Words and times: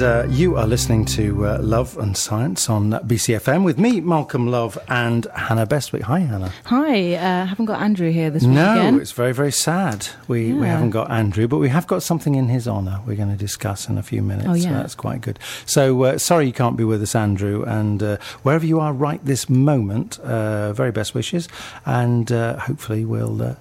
And 0.00 0.30
uh, 0.30 0.32
you 0.34 0.56
are 0.56 0.66
listening 0.66 1.04
to 1.06 1.46
uh, 1.46 1.58
Love 1.60 1.98
and 1.98 2.16
Science 2.16 2.70
on 2.70 2.90
BCFM 2.90 3.64
with 3.64 3.78
me, 3.78 4.00
Malcolm 4.00 4.46
Love, 4.48 4.78
and 4.88 5.26
Hannah 5.36 5.66
Bestwick. 5.66 6.00
Hi, 6.00 6.20
Hannah. 6.20 6.54
Hi, 6.64 7.16
uh, 7.16 7.44
haven't 7.44 7.66
got 7.66 7.82
Andrew 7.82 8.10
here 8.10 8.30
this 8.30 8.42
no, 8.42 8.48
week 8.48 8.80
again. 8.80 8.98
it's 8.98 9.12
very, 9.12 9.34
very 9.34 9.52
sad. 9.52 10.06
We, 10.26 10.54
we 10.54 10.66
haven't 10.66 10.90
got 10.90 11.10
Andrew, 11.10 11.46
but 11.46 11.58
we 11.58 11.68
have 11.68 11.86
got 11.86 12.02
something 12.02 12.34
in 12.34 12.48
his 12.48 12.66
honour 12.66 13.02
we're 13.06 13.14
going 13.16 13.28
to 13.28 13.36
discuss 13.36 13.90
in 13.90 13.98
a 13.98 14.02
few 14.02 14.22
minutes. 14.22 14.48
Oh, 14.48 14.56
So 14.56 14.70
yeah. 14.70 14.72
that's 14.72 14.94
quite 14.94 15.20
good. 15.20 15.38
So 15.66 16.02
uh, 16.04 16.16
sorry 16.16 16.46
you 16.46 16.54
can't 16.54 16.78
be 16.78 16.84
with 16.84 17.02
us, 17.02 17.14
Andrew. 17.14 17.62
And 17.64 18.02
uh, 18.02 18.16
wherever 18.42 18.64
you 18.64 18.80
are 18.80 18.94
right 18.94 19.22
this 19.22 19.50
moment, 19.50 20.18
uh, 20.20 20.72
very 20.72 20.92
best 20.92 21.12
wishes. 21.12 21.46
And 21.84 22.32
uh, 22.32 22.56
hopefully 22.56 23.04
we'll. 23.04 23.54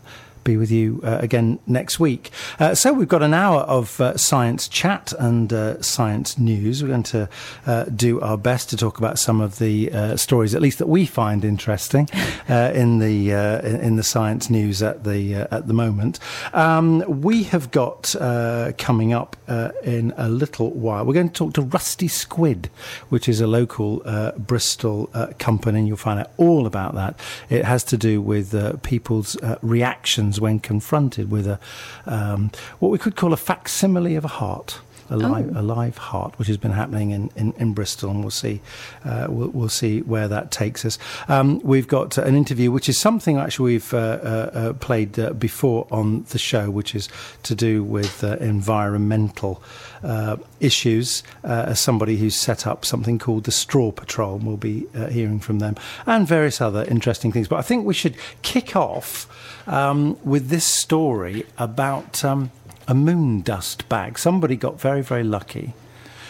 Be 0.49 0.57
with 0.57 0.71
you 0.71 0.99
uh, 1.03 1.19
again 1.21 1.59
next 1.67 1.99
week. 1.99 2.31
Uh, 2.59 2.73
so 2.73 2.91
we've 2.91 3.07
got 3.07 3.21
an 3.21 3.35
hour 3.35 3.59
of 3.59 4.01
uh, 4.01 4.17
science 4.17 4.67
chat 4.67 5.13
and 5.19 5.53
uh, 5.53 5.79
science 5.79 6.39
news. 6.39 6.81
We're 6.81 6.89
going 6.89 7.03
to 7.03 7.29
uh, 7.67 7.83
do 7.83 8.19
our 8.21 8.35
best 8.35 8.71
to 8.71 8.77
talk 8.77 8.97
about 8.97 9.19
some 9.19 9.41
of 9.41 9.59
the 9.59 9.91
uh, 9.91 10.17
stories, 10.17 10.55
at 10.55 10.61
least 10.63 10.79
that 10.79 10.89
we 10.89 11.05
find 11.05 11.45
interesting, 11.45 12.09
uh, 12.49 12.71
in 12.73 12.97
the 12.97 13.31
uh, 13.31 13.59
in 13.61 13.75
in 13.89 13.95
the 13.95 14.03
science 14.03 14.49
news 14.49 14.81
at 14.81 15.03
the 15.03 15.35
uh, 15.35 15.47
at 15.51 15.67
the 15.67 15.73
moment. 15.73 16.17
Um, 16.53 17.21
we 17.21 17.43
have 17.43 17.69
got 17.69 18.15
uh, 18.15 18.71
coming 18.77 19.13
up 19.13 19.35
uh, 19.47 19.69
in 19.83 20.13
a 20.17 20.29
little 20.29 20.71
while. 20.71 21.05
We're 21.05 21.13
going 21.13 21.29
to 21.29 21.33
talk 21.33 21.53
to 21.53 21.61
Rusty 21.61 22.07
Squid, 22.07 22.69
which 23.09 23.29
is 23.29 23.41
a 23.41 23.47
local 23.47 24.01
uh, 24.05 24.31
Bristol 24.31 25.09
uh, 25.13 25.27
company, 25.37 25.79
and 25.79 25.87
you'll 25.87 25.97
find 25.97 26.19
out 26.19 26.31
all 26.37 26.65
about 26.65 26.95
that. 26.95 27.19
It 27.49 27.65
has 27.65 27.83
to 27.85 27.97
do 27.97 28.21
with 28.21 28.53
uh, 28.55 28.77
people's 28.81 29.35
uh, 29.37 29.57
reactions 29.61 30.38
when 30.39 30.59
confronted 30.59 31.31
with 31.31 31.47
a 31.47 31.59
um, 32.05 32.51
what 32.79 32.89
we 32.89 32.97
could 32.97 33.15
call 33.15 33.33
a 33.33 33.37
facsimile 33.37 34.15
of 34.15 34.25
a 34.25 34.29
heart. 34.29 34.79
A 35.11 35.17
live, 35.17 35.55
a 35.55 35.61
live 35.61 35.97
heart, 35.97 36.37
which 36.37 36.47
has 36.47 36.57
been 36.57 36.71
happening 36.71 37.11
in, 37.11 37.31
in, 37.35 37.53
in 37.53 37.73
Bristol, 37.73 38.11
and 38.11 38.21
we'll 38.21 38.31
see 38.31 38.61
uh, 39.03 39.27
we'll, 39.29 39.49
we'll 39.49 39.69
see 39.69 40.01
where 40.01 40.27
that 40.27 40.51
takes 40.51 40.85
us. 40.85 40.99
Um, 41.27 41.59
we've 41.63 41.87
got 41.87 42.17
an 42.17 42.35
interview, 42.35 42.71
which 42.71 42.89
is 42.89 42.99
something 42.99 43.37
actually 43.37 43.73
we've 43.73 43.93
uh, 43.93 43.97
uh, 43.97 44.51
uh, 44.53 44.73
played 44.73 45.17
uh, 45.19 45.33
before 45.33 45.87
on 45.91 46.23
the 46.29 46.37
show, 46.37 46.69
which 46.69 46.93
is 46.93 47.09
to 47.43 47.55
do 47.55 47.83
with 47.83 48.23
uh, 48.23 48.37
environmental 48.37 49.63
uh, 50.03 50.37
issues. 50.59 51.23
Uh, 51.43 51.65
as 51.69 51.79
somebody 51.79 52.17
who's 52.17 52.35
set 52.35 52.67
up 52.67 52.85
something 52.85 53.19
called 53.19 53.43
the 53.43 53.51
Straw 53.51 53.91
Patrol, 53.91 54.35
and 54.35 54.45
we'll 54.45 54.57
be 54.57 54.85
uh, 54.95 55.07
hearing 55.07 55.39
from 55.39 55.59
them, 55.59 55.75
and 56.05 56.27
various 56.27 56.61
other 56.61 56.83
interesting 56.85 57.31
things. 57.31 57.47
But 57.47 57.57
I 57.57 57.61
think 57.63 57.85
we 57.85 57.93
should 57.93 58.15
kick 58.41 58.75
off 58.75 59.27
um, 59.67 60.17
with 60.23 60.49
this 60.49 60.65
story 60.65 61.45
about 61.57 62.23
um, 62.23 62.51
a 62.89 62.95
moon 62.95 63.41
dust 63.41 63.87
bag. 63.87 64.17
Somebody 64.17 64.55
got 64.55 64.81
very, 64.81 65.03
very 65.03 65.23
lucky. 65.23 65.73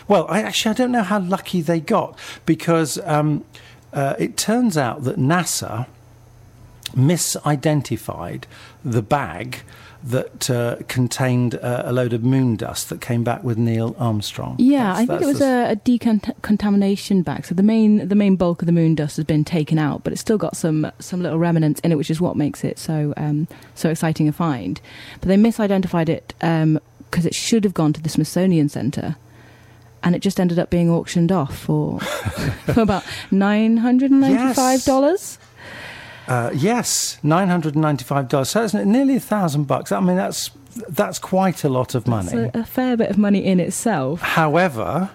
Well, 0.10 0.26
I 0.28 0.42
actually 0.42 0.72
I 0.72 0.74
don't 0.74 0.92
know 0.92 1.04
how 1.04 1.20
lucky 1.20 1.62
they 1.62 1.80
got 1.80 2.20
because 2.46 3.00
um, 3.06 3.46
uh, 3.94 4.16
it 4.20 4.36
turns 4.36 4.78
out 4.78 5.06
that 5.06 5.18
NASA 5.18 5.88
misidentified 6.92 8.44
the 8.84 9.02
bag 9.02 9.62
that 10.04 10.50
uh, 10.50 10.78
contained 10.88 11.56
uh, 11.56 11.84
a 11.86 11.92
load 11.92 12.14
of 12.14 12.24
moon 12.24 12.56
dust 12.56 12.90
that 12.90 13.02
came 13.02 13.24
back 13.24 13.44
with 13.44 13.58
Neil 13.58 13.96
Armstrong. 14.00 14.56
Yeah, 14.58 14.94
That's- 14.94 14.98
I 14.98 15.06
think 15.06 15.22
it 15.22 15.26
was 15.26 15.42
a, 15.42 15.72
a 15.72 15.76
decontamination 15.76 17.22
bag. 17.22 17.46
So 17.46 17.54
the 17.56 17.64
main 17.64 18.08
the 18.08 18.16
main 18.16 18.36
bulk 18.36 18.62
of 18.62 18.66
the 18.66 18.72
moon 18.72 18.96
dust 18.96 19.18
has 19.18 19.26
been 19.26 19.44
taken 19.44 19.78
out, 19.78 20.04
but 20.04 20.14
it's 20.14 20.22
still 20.22 20.38
got 20.38 20.56
some 20.56 20.90
some 21.00 21.22
little 21.22 21.38
remnants 21.38 21.80
in 21.82 21.92
it, 21.92 21.96
which 21.96 22.10
is 22.10 22.22
what 22.22 22.36
makes 22.38 22.64
it 22.64 22.80
so 22.80 23.14
um, 23.18 23.48
so 23.76 23.90
exciting 23.90 24.28
a 24.28 24.32
find. 24.32 24.80
But 25.20 25.28
they 25.28 25.36
misidentified 25.36 26.10
it 26.10 26.34
because 26.40 27.26
it 27.26 27.36
should 27.36 27.64
have 27.64 27.74
gone 27.74 27.94
to 27.94 28.02
the 28.02 28.10
Smithsonian 28.10 28.70
Centre, 28.70 29.18
and 30.02 30.16
it 30.16 30.20
just 30.20 30.40
ended 30.40 30.60
up 30.60 30.70
being 30.70 30.90
auctioned 30.90 31.32
off 31.32 31.58
for 31.58 32.00
for 32.74 32.82
about 32.82 33.04
nine 33.32 33.78
hundred 33.78 34.12
and 34.12 34.22
ninety 34.22 34.54
five 34.54 34.84
dollars. 34.86 35.38
Uh, 36.30 36.52
yes, 36.54 37.18
nine 37.24 37.48
hundred 37.50 37.74
and 37.76 37.82
ninety-five 37.82 38.28
dollars. 38.30 38.50
So 38.50 38.64
it's 38.64 38.74
nearly 38.74 39.16
a 39.16 39.20
thousand 39.20 39.64
bucks. 39.66 39.92
I 39.92 40.00
mean, 40.00 40.16
that's 40.16 40.52
that's 40.88 41.20
quite 41.20 41.64
a 41.64 41.70
lot 41.70 41.96
of 41.96 42.08
money. 42.08 42.50
A, 42.54 42.60
a 42.60 42.64
fair 42.66 42.96
bit 42.96 43.10
of 43.10 43.18
money 43.18 43.44
in 43.44 43.60
itself. 43.60 44.22
However, 44.22 45.10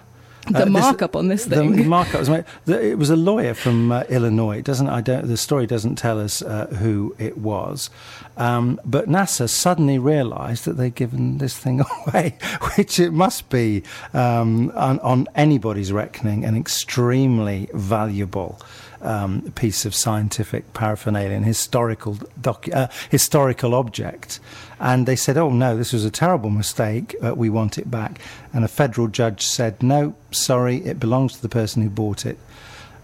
The 0.47 0.57
Uh, 0.61 0.65
this- 0.65 0.69
markup 0.73 1.15
on 1.15 1.27
this 1.27 1.45
thing. 1.45 1.75
the 1.75 1.83
markup 1.85 2.19
was 2.19 2.29
made. 2.29 2.43
The, 2.65 2.77
it 2.91 2.97
was 2.99 3.09
a 3.09 3.15
lawyer 3.15 3.53
from 3.55 3.91
uh, 3.91 4.03
Illinois. 4.09 4.57
It 4.59 4.65
doesn't 4.65 4.89
I 4.89 5.01
don't. 5.01 5.25
The 5.27 5.37
story 5.37 5.65
doesn't 5.65 5.95
tell 5.97 6.19
us 6.19 6.41
uh, 6.43 6.67
who 6.81 7.15
it 7.17 7.37
was, 7.37 7.89
um, 8.37 8.79
but 8.85 9.07
NASA 9.07 9.47
suddenly 9.49 9.97
realised 9.97 10.65
that 10.65 10.75
they'd 10.77 10.93
given 10.93 11.37
this 11.39 11.57
thing 11.57 11.81
away, 12.07 12.35
which 12.75 12.99
it 12.99 13.11
must 13.11 13.49
be 13.49 13.81
um, 14.13 14.71
on, 14.75 14.99
on 14.99 15.27
anybody's 15.35 15.91
reckoning 15.91 16.45
an 16.45 16.55
extremely 16.57 17.67
valuable. 17.73 18.59
Um, 19.05 19.41
piece 19.55 19.85
of 19.85 19.93
scientific 19.93 20.73
paraphernalia, 20.73 21.37
an 21.37 21.43
historical 21.43 22.15
docu- 22.41 22.73
uh, 22.75 22.87
historical 23.11 23.75
object, 23.75 24.39
and 24.79 25.05
they 25.05 25.15
said, 25.15 25.37
"Oh 25.37 25.51
no, 25.51 25.77
this 25.77 25.93
was 25.93 26.03
a 26.05 26.09
terrible 26.09 26.49
mistake. 26.49 27.15
Uh, 27.23 27.35
we 27.35 27.49
want 27.49 27.77
it 27.77 27.91
back." 27.91 28.19
And 28.53 28.65
a 28.65 28.67
federal 28.67 29.07
judge 29.07 29.41
said, 29.45 29.83
"No, 29.83 30.15
sorry, 30.31 30.77
it 30.85 30.99
belongs 30.99 31.33
to 31.35 31.41
the 31.41 31.49
person 31.49 31.83
who 31.83 31.89
bought 31.89 32.25
it." 32.25 32.37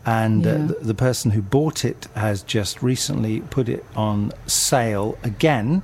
And 0.06 0.44
Yeah. 0.46 0.54
uh, 0.54 0.68
the, 0.68 0.78
the 0.94 0.94
person 0.96 1.32
who 1.32 1.42
bought 1.44 1.86
it 1.86 2.08
has 2.16 2.42
just 2.42 2.82
recently 2.82 3.42
put 3.42 3.70
it 3.70 3.86
on 3.96 4.32
sale 4.48 5.16
again, 5.24 5.84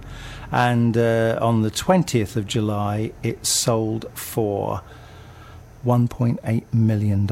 and 0.51 0.97
uh, 0.97 1.37
on 1.39 1.61
the 1.61 1.69
twentieth 1.71 2.35
of 2.35 2.47
July, 2.47 3.11
it 3.21 3.45
sold 3.45 4.05
for. 4.15 4.81
$1.8 5.87 6.63
million, 6.73 7.25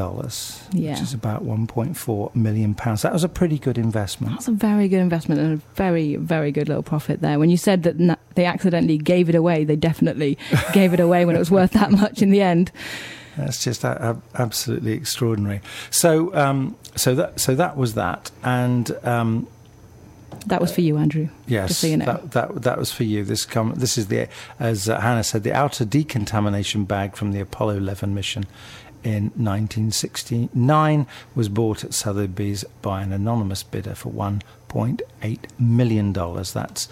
Yeah. 0.72 0.92
which 0.94 1.02
is 1.02 1.14
about 1.14 1.44
1.4 1.44 2.34
million 2.34 2.74
pounds. 2.74 3.02
That 3.02 3.12
was 3.12 3.24
a 3.26 3.30
pretty 3.30 3.60
good 3.60 3.78
investment. 3.78 4.32
That's 4.34 4.48
a 4.48 4.52
very 4.54 4.88
good 4.88 5.02
investment 5.02 5.42
and 5.42 5.54
a 5.54 5.62
very, 5.76 6.16
very 6.16 6.52
good 6.54 6.70
little 6.70 6.82
profit 6.84 7.20
there. 7.22 7.38
When 7.38 7.50
you 7.50 7.58
said 7.58 7.84
that 7.84 8.00
na- 8.00 8.16
they 8.36 8.46
accidentally 8.46 8.98
gave 8.98 9.28
it 9.28 9.36
away, 9.36 9.66
they 9.66 9.76
definitely 9.76 10.38
gave 10.74 10.94
it 10.94 11.00
away 11.02 11.26
when 11.26 11.36
it 11.36 11.40
was 11.40 11.52
worth 11.52 11.72
that 11.72 11.92
much 11.92 12.22
in 12.22 12.30
the 12.32 12.42
end. 12.42 12.72
That's 13.38 13.62
just 13.62 13.84
a, 13.84 14.12
a, 14.12 14.22
absolutely 14.42 14.94
extraordinary. 14.94 15.60
So, 15.90 16.34
um, 16.34 16.78
so 16.96 17.14
that 17.16 17.38
so 17.42 17.54
that 17.56 17.76
was 17.76 17.96
that, 17.96 18.32
and 18.46 18.90
um, 19.04 19.48
That 20.48 20.62
was 20.62 20.72
for 20.74 20.82
you, 20.82 20.98
Andrew. 20.98 21.30
yes, 21.48 21.78
so 21.78 21.88
you 21.88 21.98
know. 21.98 22.06
that, 22.06 22.32
that 22.32 22.62
that 22.64 22.78
was 22.78 22.92
for 22.92 23.04
you. 23.04 23.24
This 23.24 23.46
come 23.46 23.74
this 23.76 23.98
is 23.98 24.08
the 24.08 24.28
as 24.60 24.90
uh, 24.90 25.00
Hannah 25.00 25.24
said, 25.24 25.44
the 25.44 25.54
outer 25.54 25.86
decontamination 25.86 26.86
bag 26.86 27.16
from 27.16 27.32
the 27.32 27.40
Apollo 27.40 27.78
11 27.78 28.14
mission 28.14 28.46
in 29.04 29.26
1969 29.36 31.08
was 31.36 31.48
bought 31.48 31.84
at 31.84 31.94
Sotheby's 31.94 32.66
by 32.82 33.04
an 33.04 33.14
anonymous 33.14 33.62
bidder 33.62 33.94
for 33.94 34.12
1.8 34.12 35.40
million 35.60 36.12
dollars. 36.12 36.54
That's 36.54 36.90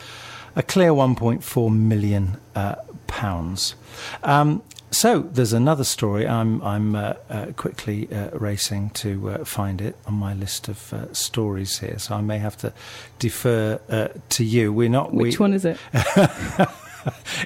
a 0.56 0.62
clear 0.62 0.92
1.4 0.92 1.76
million 1.76 2.38
uh, 2.56 2.76
pounds. 3.08 3.76
Um, 4.24 4.62
so 4.94 5.20
there's 5.20 5.54
another 5.54 5.84
story. 5.84 6.28
I'm 6.28 6.62
I'm 6.62 6.96
uh, 6.96 7.14
uh, 7.30 7.46
quickly 7.56 8.08
uh, 8.14 8.30
racing 8.38 8.92
to 8.92 9.30
uh, 9.30 9.46
find 9.46 9.82
it 9.82 9.96
on 10.06 10.14
my 10.14 10.34
list 10.34 10.68
of 10.70 10.94
uh, 10.94 11.14
stories 11.14 11.80
here. 11.80 12.00
So 12.00 12.16
I 12.16 12.22
may 12.22 12.38
have 12.40 12.58
to 12.58 12.74
defer 13.20 13.80
uh, 13.90 14.10
to 14.30 14.44
you. 14.44 14.72
We're 14.72 14.90
not. 14.90 15.14
Which 15.14 15.40
we, 15.40 15.44
one 15.44 15.54
is 15.54 15.66
it? 15.66 15.78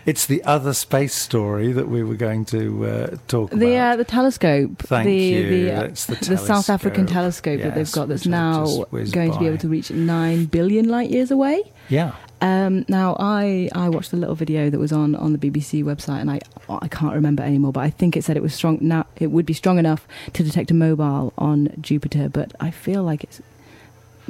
It's 0.06 0.28
the 0.28 0.44
other 0.44 0.74
space 0.74 1.16
story 1.16 1.72
that 1.72 1.88
we 1.90 2.04
were 2.04 2.14
going 2.14 2.46
to 2.46 2.86
uh, 2.86 3.18
talk 3.28 3.50
The 3.50 3.56
about. 3.74 3.94
uh, 3.94 3.96
the 3.96 4.04
telescope. 4.06 4.78
Thank 4.78 5.08
the, 5.08 5.16
you. 5.16 5.50
The, 5.66 5.72
uh, 5.72 5.82
the 5.88 6.26
the 6.30 6.38
South 6.38 6.70
African 6.70 7.08
telescope. 7.08 7.58
telescope 7.58 7.62
that 7.64 7.76
they've 7.76 7.92
got 7.92 8.08
that's 8.08 8.28
now 8.28 8.86
going 8.92 9.32
to 9.32 9.40
be 9.40 9.48
able 9.48 9.58
to 9.58 9.68
reach 9.68 9.90
nine 9.90 10.46
billion 10.46 10.88
light 10.90 11.10
years 11.10 11.32
away. 11.32 11.64
yeah. 11.90 12.14
Um, 12.39 12.86
now, 12.88 13.16
I, 13.19 13.69
I 13.74 13.89
watched 13.89 14.12
the 14.12 14.18
little 14.18 14.36
video 14.36 14.69
that 14.69 14.78
was 14.80 14.92
on, 14.92 15.16
on 15.16 15.34
the 15.34 15.39
BBC 15.39 15.84
website, 15.84 16.22
and 16.22 16.30
I 16.30 16.39
I 16.69 16.88
can't 16.88 17.13
remember 17.16 17.42
anymore. 17.44 17.72
But 17.72 17.81
I 17.81 17.89
think 17.89 18.16
it 18.16 18.24
said 18.24 18.38
it 18.38 18.44
was 18.44 18.54
strong. 18.54 18.78
Now 18.81 19.06
it 19.16 19.28
would 19.31 19.45
be 19.45 19.54
strong 19.54 19.80
enough 19.80 20.07
to 20.34 20.44
detect 20.44 20.69
a 20.69 20.74
mobile 20.74 21.34
on 21.38 21.69
Jupiter, 21.81 22.30
but 22.30 22.54
I 22.60 22.69
feel 22.72 23.04
like 23.04 23.24
it's 23.24 23.42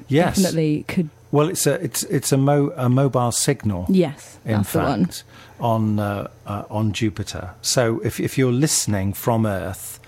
Yes. 0.08 0.36
definitely 0.38 0.86
could. 0.88 1.10
Well, 1.32 1.50
it's 1.50 1.68
a 1.68 1.74
it's 1.84 2.04
it's 2.04 2.32
a, 2.32 2.38
mo- 2.38 2.72
a 2.78 2.88
mobile 2.88 3.32
signal. 3.34 3.88
Yes, 3.90 4.40
in 4.46 4.52
that's 4.58 4.72
the 4.72 4.80
one. 4.80 5.06
fact, 5.06 5.24
on 5.60 6.00
uh, 6.00 6.28
uh, 6.46 6.64
on 6.70 6.94
Jupiter. 6.94 7.52
So 7.62 8.00
if 8.06 8.20
if 8.20 8.38
you're 8.38 8.54
listening 8.54 9.12
from 9.14 9.46
Earth, 9.46 10.00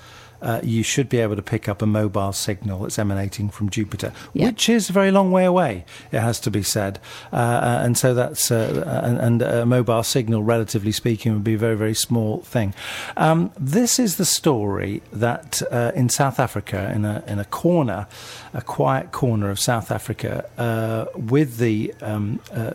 uh, 0.41 0.59
you 0.63 0.83
should 0.83 1.09
be 1.09 1.19
able 1.19 1.35
to 1.35 1.41
pick 1.41 1.67
up 1.67 1.81
a 1.81 1.85
mobile 1.85 2.33
signal 2.33 2.79
that's 2.79 2.99
emanating 2.99 3.49
from 3.49 3.69
Jupiter, 3.69 4.13
Yeah. 4.33 4.47
which 4.47 4.69
is 4.69 4.89
a 4.89 4.93
very 4.93 5.11
long 5.11 5.31
way 5.31 5.45
away, 5.45 5.85
it 6.11 6.19
has 6.19 6.39
to 6.41 6.51
be 6.51 6.63
said. 6.63 6.99
Uh, 7.31 7.35
uh, 7.35 7.81
and 7.83 7.97
so 7.97 8.13
that's, 8.13 8.51
uh, 8.51 9.01
and, 9.03 9.17
and 9.17 9.41
a 9.41 9.65
mobile 9.65 10.03
signal, 10.03 10.43
relatively 10.43 10.91
speaking, 10.91 11.33
would 11.33 11.43
be 11.43 11.55
a 11.55 11.57
very, 11.57 11.75
very 11.75 11.93
small 11.93 12.39
thing. 12.39 12.73
Um, 13.17 13.51
this 13.59 13.99
is 13.99 14.17
the 14.17 14.25
story 14.25 15.01
that 15.11 15.61
uh, 15.71 15.91
in 15.95 16.09
South 16.09 16.39
Africa, 16.39 16.91
in 16.93 17.05
a, 17.05 17.23
in 17.27 17.39
a 17.39 17.45
corner, 17.45 18.07
a 18.53 18.61
quiet 18.61 19.11
corner 19.11 19.49
of 19.49 19.59
South 19.59 19.91
Africa, 19.91 20.49
uh, 20.57 21.05
with 21.15 21.57
the 21.57 21.93
um, 22.01 22.39
uh, 22.53 22.71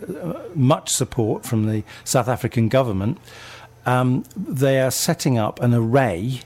much 0.54 0.90
support 0.90 1.44
from 1.44 1.66
the 1.66 1.82
South 2.04 2.28
African 2.28 2.68
government, 2.68 3.18
um, 3.86 4.24
they 4.36 4.80
are 4.80 4.90
setting 4.90 5.38
up 5.38 5.60
an 5.60 5.74
array 5.74 6.40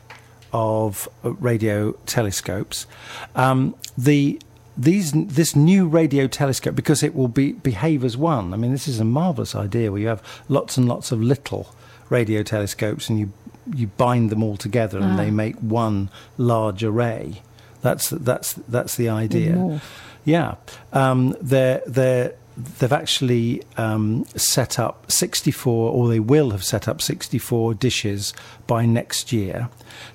of 0.53 1.09
uh, 1.25 1.33
radio 1.35 1.93
telescopes. 2.07 2.87
Um, 3.35 3.75
the 3.97 4.41
these 4.77 5.13
this 5.13 5.57
new 5.57 5.89
radio 5.89 6.27
telescope 6.29 6.75
because 6.77 7.03
it 7.03 7.15
will 7.15 7.29
be 7.29 7.53
behave 7.53 8.05
as 8.05 8.17
one. 8.17 8.55
I 8.55 8.57
mean, 8.57 8.71
this 8.73 8.87
is 8.89 9.01
a 9.01 9.05
marvelous 9.05 9.55
idea 9.55 9.91
where 9.91 10.01
you 10.01 10.07
have 10.09 10.23
lots 10.49 10.77
and 10.77 10.89
lots 10.89 11.11
of 11.13 11.21
little 11.21 11.75
radio 12.11 12.43
telescopes 12.43 13.09
and 13.11 13.19
you 13.19 13.33
you 13.75 13.89
bind 13.99 14.31
them 14.31 14.43
all 14.43 14.57
together 14.57 14.99
and 14.99 15.13
Ah. 15.13 15.17
they 15.17 15.31
make 15.31 15.57
one 15.57 16.09
large 16.39 16.83
array. 16.85 17.43
That's 17.83 18.09
that's 18.11 18.55
that's 18.69 18.95
the 18.97 19.09
idea. 19.09 19.81
Yeah, 20.25 20.55
um, 20.93 21.35
they're 21.41 21.83
they're 21.87 22.35
they've 22.59 22.93
actually 22.93 23.63
um, 23.77 24.25
set 24.37 24.79
up 24.79 25.11
64, 25.11 25.93
or 25.93 26.09
they 26.09 26.21
will 26.21 26.51
have 26.51 26.65
set 26.65 26.89
up 26.89 27.01
64 27.01 27.75
dishes 27.75 28.35
by 28.67 28.85
next 28.85 29.33
year. 29.33 29.69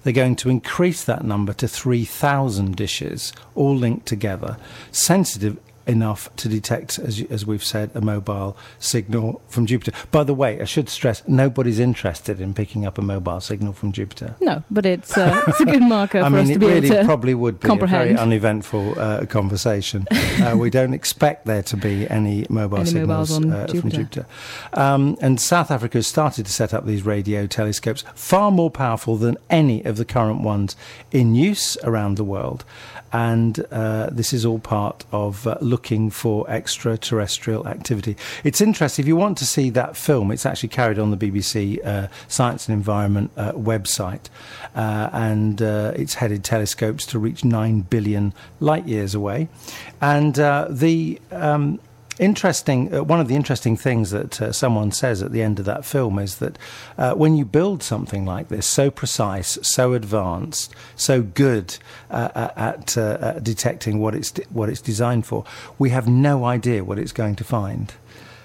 They're 0.04 0.14
going 0.14 0.36
to 0.38 0.50
increase 0.50 1.04
that 1.06 1.24
number 1.24 1.54
to 1.54 1.68
3,000 1.68 2.76
dishes, 2.76 3.34
all 3.56 3.76
linked 3.76 4.06
together, 4.06 4.58
sensitive 4.92 5.58
enough 5.86 6.34
to 6.38 6.48
detect, 6.48 7.00
as, 7.00 7.22
as 7.30 7.46
we've 7.46 7.64
said, 7.64 7.92
a 7.94 8.02
mobile 8.02 8.58
signal 8.80 9.42
from 9.48 9.66
Jupiter. 9.66 9.92
By 10.12 10.24
the 10.24 10.34
way, 10.34 10.62
I 10.62 10.66
should 10.66 10.90
stress 10.90 11.24
nobody's 11.28 11.80
interested 11.80 12.40
in 12.40 12.54
picking 12.54 12.86
up 12.86 12.98
a 12.98 13.02
mobile 13.02 13.42
signal 13.42 13.74
from 13.74 13.92
Jupiter. 13.92 14.36
No, 14.40 14.64
but 14.72 14.86
it's 14.86 15.18
uh, 15.18 15.42
it's 15.48 15.60
a 15.62 15.66
good 15.66 15.82
marker 15.82 16.20
I 16.22 16.26
for 16.26 16.30
mean, 16.32 16.40
us 16.42 16.48
to 16.48 16.54
it 16.54 16.60
be 16.60 16.66
really 16.68 16.88
able 16.88 16.96
to. 16.98 17.06
probably 17.06 17.34
would 17.34 17.60
be 17.60 17.70
a 17.70 17.86
very 17.86 18.18
uneventful 18.18 19.00
uh, 19.00 19.26
conversation. 19.26 20.08
uh, 20.12 20.56
we 20.58 20.70
don't 20.70 20.94
expect 20.94 21.46
there 21.46 21.64
to 21.64 21.78
be 21.78 22.10
any 22.10 22.46
mobile 22.50 22.80
Any 22.80 22.90
signals 22.92 23.32
uh, 23.32 23.40
from 23.68 23.90
Jupiter. 23.90 23.98
Jupiter. 23.98 24.26
Um, 24.74 25.18
and 25.22 25.40
South 25.40 25.72
Africa 25.72 25.98
has 25.98 26.08
started 26.08 26.46
to 26.46 26.52
set 26.52 26.74
up 26.74 26.86
these 26.86 27.04
radio 27.04 27.48
telescopes, 27.48 28.04
far 28.16 28.52
more 28.52 28.72
powerful 28.72 29.16
than 29.18 29.38
any 29.50 29.84
of 29.84 29.98
the 29.98 30.06
current 30.06 30.42
ones 30.42 30.76
in 31.12 31.36
use 31.36 31.78
around 31.84 32.18
the 32.18 32.24
world. 32.24 32.64
And 33.12 33.64
uh, 33.72 34.10
this 34.12 34.34
is 34.34 34.44
all 34.44 34.58
part 34.58 35.06
of 35.12 35.46
uh, 35.46 35.58
looking 35.74 36.12
for 36.12 36.48
extraterrestrial 36.52 37.68
activity. 37.68 38.16
It's 38.44 38.62
interesting. 38.62 39.02
If 39.04 39.08
you 39.08 39.16
want 39.16 39.40
to 39.40 39.46
see 39.56 39.72
that 39.72 39.98
film, 39.98 40.30
it's 40.30 40.46
actually 40.46 40.70
carried 40.70 41.00
on 41.00 41.10
the 41.10 41.18
BBC 41.18 41.84
uh, 41.84 42.10
Science 42.28 42.68
and 42.68 42.78
Environment 42.78 43.32
uh, 43.36 43.54
website. 43.54 44.26
Uh, 44.76 45.10
and 45.12 45.64
uh, 45.64 45.94
it's 45.96 46.14
headed 46.14 46.44
telescopes 46.44 47.08
to 47.08 47.18
reach 47.18 47.44
9 47.44 47.82
billion 47.90 48.36
light 48.60 48.88
years 48.88 49.16
away. 49.16 49.50
And 50.00 50.38
uh, 50.40 50.68
the. 50.70 51.20
Um, 51.32 51.80
Interesting. 52.20 52.94
Uh, 52.94 53.04
one 53.04 53.20
of 53.20 53.28
the 53.28 53.36
interesting 53.36 53.76
things 53.76 54.12
that 54.12 54.42
uh, 54.42 54.52
someone 54.52 54.92
says 54.92 55.22
at 55.22 55.32
the 55.32 55.42
end 55.42 55.60
of 55.60 55.66
that 55.66 55.84
film 55.86 56.20
is 56.20 56.38
that 56.38 56.58
uh, 56.98 57.14
when 57.14 57.36
you 57.36 57.46
build 57.46 57.82
something 57.82 58.26
like 58.26 58.50
this, 58.50 58.68
so 58.68 58.92
precise, 58.92 59.58
so 59.64 59.94
advanced, 59.94 60.74
so 60.96 61.22
good 61.22 61.78
uh, 62.12 62.30
uh, 62.36 62.52
at, 62.56 62.98
uh, 62.98 63.18
at 63.22 63.44
detecting 63.44 64.00
what 64.00 64.14
it's 64.16 64.32
de- 64.32 64.44
what 64.50 64.70
it's 64.70 64.82
designed 64.82 65.26
for, 65.26 65.44
we 65.80 65.90
have 65.90 66.08
no 66.08 66.46
idea 66.46 66.84
what 66.84 67.00
it's 67.00 67.12
going 67.12 67.36
to 67.36 67.44
find. 67.44 67.94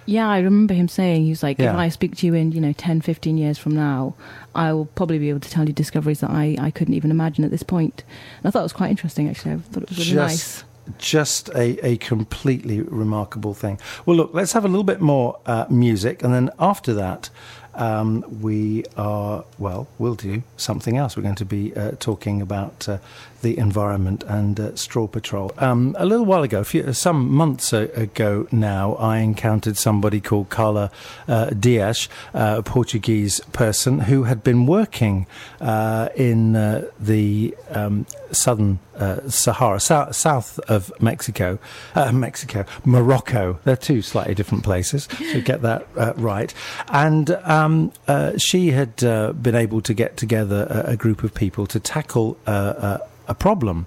Yeah, 0.06 0.26
I 0.26 0.38
remember 0.38 0.73
him 0.73 0.88
saying 0.88 1.25
he 1.25 1.29
was 1.31 1.43
like, 1.43 1.59
Yeah. 1.59 1.73
if 1.73 1.76
I 1.76 1.91
speak 1.91 2.17
to 2.17 2.26
you 2.26 2.32
in 2.32 2.53
you 2.53 2.62
know 2.62 2.73
10, 2.73 3.03
15 3.03 3.37
years 3.37 3.59
from 3.59 3.75
now, 3.75 4.14
I 4.55 4.73
will 4.73 4.87
probably 4.87 5.19
be 5.19 5.29
able 5.29 5.41
to 5.41 5.50
tell 5.50 5.67
you 5.67 5.75
discoveries 5.75 6.21
that 6.21 6.31
I, 6.31 6.56
I 6.59 6.71
couldn't 6.71 6.94
even 6.94 7.11
imagine 7.11 7.44
at 7.44 7.50
this 7.50 7.62
point. 7.62 8.05
And 8.38 8.47
I 8.47 8.50
thought 8.50 8.61
it 8.61 8.62
was 8.62 8.73
quite 8.73 8.91
interesting. 8.91 9.29
Actually, 9.29 9.53
I 9.53 9.56
thought 9.59 9.82
it 9.82 9.88
was 9.91 9.99
really 9.99 10.17
nice. 10.17 10.64
Just 10.99 11.49
a, 11.50 11.85
a 11.87 11.96
completely 11.99 12.81
remarkable 12.81 13.55
thing. 13.55 13.79
Well, 14.06 14.17
look, 14.17 14.31
let's 14.32 14.52
have 14.52 14.64
a 14.64 14.69
little 14.69 14.85
bit 14.85 15.00
more 15.00 15.38
uh, 15.46 15.67
music, 15.69 16.23
and 16.23 16.32
then 16.32 16.50
after 16.58 16.94
that, 16.94 17.31
um, 17.75 18.25
we 18.43 18.85
are, 18.96 19.44
well, 19.58 19.87
we'll 19.99 20.17
do 20.17 20.43
something 20.56 20.96
else. 20.96 21.17
We're 21.17 21.23
going 21.23 21.37
to 21.37 21.44
be 21.44 21.75
uh, 21.76 21.93
talking 22.00 22.43
about 22.43 22.88
uh, 22.88 22.99
the 23.43 23.58
environment 23.58 24.25
and 24.25 24.58
uh, 24.58 24.76
Straw 24.76 25.06
Patrol. 25.06 25.52
Um, 25.58 25.94
a 25.99 26.06
little 26.06 26.26
while 26.26 26.43
ago, 26.43 26.61
a 26.61 26.64
few, 26.64 26.93
some 26.93 27.31
months 27.31 27.73
ago 27.73 28.46
now, 28.50 28.94
I 28.94 29.19
encountered 29.19 29.76
somebody 29.76 30.20
called 30.20 30.49
Carla 30.49 30.90
uh, 31.26 31.50
Dias, 31.50 32.08
uh, 32.35 32.56
a 32.58 32.62
Portuguese 32.62 33.40
person 33.52 34.00
who 34.00 34.25
had 34.25 34.43
been 34.43 34.67
working 34.67 35.26
uh, 35.61 36.08
in 36.17 36.56
uh, 36.56 36.88
the 36.99 37.55
um, 37.70 38.06
southern 38.32 38.79
uh, 38.99 39.29
Sahara, 39.29 39.81
sou- 39.81 40.12
south 40.12 40.58
of 40.69 40.93
Mexico, 41.00 41.58
uh, 41.94 42.12
Mexico, 42.12 42.64
Morocco. 42.85 43.58
They're 43.64 43.76
two 43.76 44.02
slightly 44.02 44.35
different 44.35 44.64
places, 44.64 45.08
so 45.32 45.40
get 45.44 45.62
that 45.62 45.87
uh, 45.96 46.14
right. 46.17 46.52
And 46.88 47.31
um, 47.44 47.93
uh, 48.06 48.37
she 48.38 48.73
had 48.73 49.02
uh, 49.05 49.32
been 49.32 49.55
able 49.55 49.81
to 49.82 49.94
get 49.94 50.17
together 50.17 50.67
a, 50.69 50.93
a 50.93 50.96
group 50.96 51.23
of 51.23 51.35
people 51.35 51.67
to 51.69 51.81
tackle 51.81 52.37
uh, 52.46 52.50
uh, 52.50 52.99
a 53.29 53.35
problem, 53.35 53.87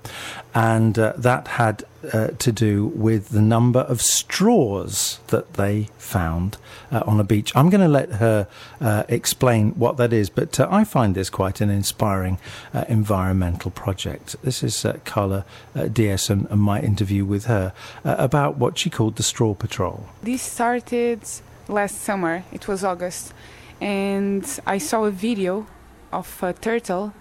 and 0.54 0.98
uh, 0.98 1.14
that 1.18 1.48
had 1.48 1.84
uh, 2.14 2.28
to 2.40 2.52
do 2.52 2.88
with 2.88 3.30
the 3.30 3.42
number 3.42 3.82
of 3.82 4.02
straws 4.02 5.20
that 5.28 5.54
they 5.54 5.88
found 5.98 6.58
uh, 6.92 7.04
on 7.06 7.20
a 7.20 7.24
beach. 7.24 7.52
I'm 7.56 7.70
going 7.70 7.82
to 7.82 7.88
let 7.88 8.14
her 8.14 8.48
uh, 8.80 9.04
explain 9.08 9.72
what 9.72 9.98
that 9.98 10.14
is, 10.14 10.30
but 10.30 10.60
uh, 10.60 10.68
I 10.70 10.84
find 10.84 11.16
this 11.16 11.30
quite 11.30 11.62
an 11.62 11.70
inspiring 11.70 12.40
uh, 12.74 12.86
environmental 12.88 13.72
project. 13.72 14.36
This 14.44 14.64
is 14.64 14.86
Carla 15.06 15.46
uh, 15.76 15.90
and, 16.30 16.50
my 16.52 16.80
interview 16.80 17.26
with 17.26 17.46
her 17.46 17.74
about 18.04 18.58
what 18.58 18.78
she 18.78 18.90
called 18.90 19.16
the 19.16 19.24
Straw 19.24 19.54
Patrol. 19.54 20.06
This 20.24 20.42
started 20.42 21.22
last 21.68 22.02
summer. 22.02 22.44
It 22.52 22.68
was 22.68 22.84
August, 22.84 23.34
and 23.80 24.46
I 24.66 24.78
saw 24.78 25.06
a 25.06 25.12
video 25.12 25.68
of 26.12 26.44
a 26.44 26.54
turtle 26.54 27.14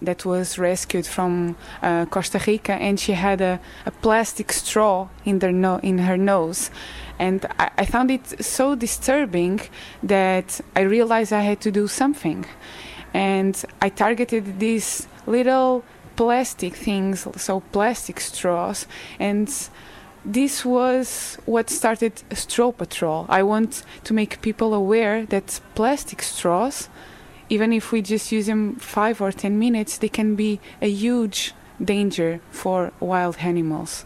that 0.00 0.24
was 0.24 0.58
rescued 0.58 1.06
from 1.06 1.56
uh, 1.82 2.06
Costa 2.06 2.40
Rica, 2.46 2.74
and 2.74 2.98
she 2.98 3.12
had 3.12 3.40
a, 3.40 3.60
a 3.86 3.90
plastic 3.90 4.52
straw 4.52 5.08
in 5.24 5.38
their 5.40 5.52
no- 5.52 5.80
in 5.82 5.98
her 5.98 6.16
nose, 6.16 6.70
and 7.18 7.46
I, 7.58 7.70
I 7.78 7.84
found 7.84 8.10
it 8.10 8.44
so 8.44 8.74
disturbing 8.74 9.60
that 10.02 10.60
I 10.76 10.80
realized 10.82 11.32
I 11.32 11.42
had 11.42 11.60
to 11.62 11.70
do 11.70 11.88
something, 11.88 12.46
and 13.12 13.64
I 13.82 13.88
targeted 13.88 14.60
these 14.60 15.08
little 15.26 15.82
plastic 16.16 16.74
things, 16.74 17.26
so 17.36 17.60
plastic 17.72 18.20
straws, 18.20 18.86
and 19.18 19.48
this 20.24 20.64
was 20.64 21.38
what 21.46 21.70
started 21.70 22.12
Straw 22.32 22.72
Patrol. 22.72 23.24
I 23.28 23.42
want 23.42 23.84
to 24.04 24.12
make 24.12 24.42
people 24.42 24.74
aware 24.74 25.24
that 25.26 25.60
plastic 25.74 26.22
straws, 26.22 26.88
even 27.48 27.72
if 27.72 27.92
we 27.92 28.02
just 28.02 28.32
use 28.32 28.46
them 28.46 28.76
five 28.76 29.20
or 29.20 29.32
ten 29.32 29.58
minutes, 29.58 29.98
they 29.98 30.08
can 30.08 30.34
be 30.34 30.60
a 30.82 30.88
huge 30.88 31.54
danger 31.82 32.40
for 32.50 32.92
wild 33.00 33.36
animals. 33.38 34.04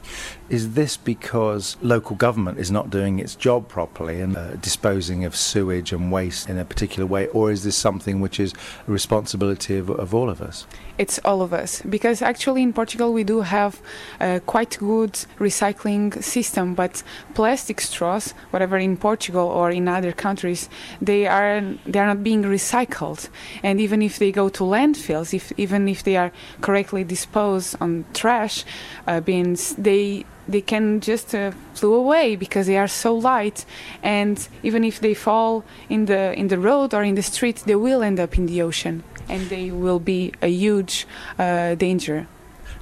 Is 0.52 0.74
this 0.74 0.98
because 0.98 1.78
local 1.80 2.14
government 2.14 2.58
is 2.58 2.70
not 2.70 2.90
doing 2.90 3.18
its 3.18 3.34
job 3.34 3.68
properly 3.68 4.20
and 4.20 4.36
uh, 4.36 4.56
disposing 4.56 5.24
of 5.24 5.34
sewage 5.34 5.94
and 5.94 6.12
waste 6.12 6.46
in 6.46 6.58
a 6.58 6.64
particular 6.66 7.06
way, 7.06 7.28
or 7.28 7.50
is 7.50 7.64
this 7.64 7.74
something 7.74 8.20
which 8.20 8.38
is 8.38 8.52
a 8.86 8.90
responsibility 8.90 9.78
of, 9.78 9.88
of 9.88 10.14
all 10.14 10.28
of 10.28 10.42
us? 10.42 10.66
It's 10.98 11.18
all 11.24 11.40
of 11.40 11.54
us 11.54 11.80
because 11.88 12.20
actually 12.20 12.62
in 12.62 12.74
Portugal 12.74 13.14
we 13.14 13.24
do 13.24 13.40
have 13.40 13.80
a 14.20 14.40
quite 14.44 14.76
good 14.78 15.14
recycling 15.38 16.22
system, 16.22 16.74
but 16.74 17.02
plastic 17.32 17.80
straws, 17.80 18.34
whatever 18.50 18.76
in 18.76 18.98
Portugal 18.98 19.46
or 19.46 19.70
in 19.70 19.88
other 19.88 20.12
countries, 20.12 20.68
they 21.00 21.26
are 21.26 21.62
they 21.86 21.98
are 21.98 22.08
not 22.08 22.22
being 22.22 22.42
recycled, 22.42 23.30
and 23.62 23.80
even 23.80 24.02
if 24.02 24.18
they 24.18 24.30
go 24.30 24.50
to 24.50 24.64
landfills, 24.64 25.32
if 25.32 25.50
even 25.56 25.88
if 25.88 26.02
they 26.02 26.18
are 26.18 26.30
correctly 26.60 27.04
disposed 27.04 27.74
on 27.80 28.04
trash 28.12 28.66
uh, 29.06 29.18
bins, 29.20 29.74
they 29.76 30.26
they 30.48 30.60
can 30.60 31.00
just 31.00 31.34
uh, 31.34 31.52
flew 31.74 31.94
away 31.94 32.36
because 32.36 32.66
they 32.66 32.76
are 32.76 32.88
so 32.88 33.14
light. 33.14 33.64
And 34.02 34.48
even 34.62 34.84
if 34.84 35.00
they 35.00 35.14
fall 35.14 35.64
in 35.88 36.06
the 36.06 36.32
in 36.34 36.48
the 36.48 36.58
road 36.58 36.94
or 36.94 37.02
in 37.02 37.14
the 37.14 37.22
street 37.22 37.62
they 37.66 37.76
will 37.76 38.02
end 38.02 38.18
up 38.20 38.36
in 38.38 38.46
the 38.46 38.62
ocean. 38.62 39.02
And 39.28 39.48
they 39.48 39.70
will 39.70 40.00
be 40.00 40.32
a 40.42 40.48
huge 40.48 41.06
uh, 41.38 41.74
danger. 41.76 42.26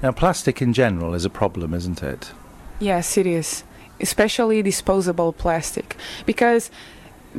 Now, 0.02 0.12
plastic 0.12 0.62
in 0.62 0.72
general 0.72 1.14
is 1.14 1.24
a 1.26 1.30
problem, 1.30 1.74
isn't 1.74 2.02
it? 2.02 2.32
yes 2.80 3.16
it 3.18 3.26
is. 3.26 3.64
Especially 4.00 4.62
disposable 4.62 5.32
plastic. 5.32 5.96
Because 6.24 6.70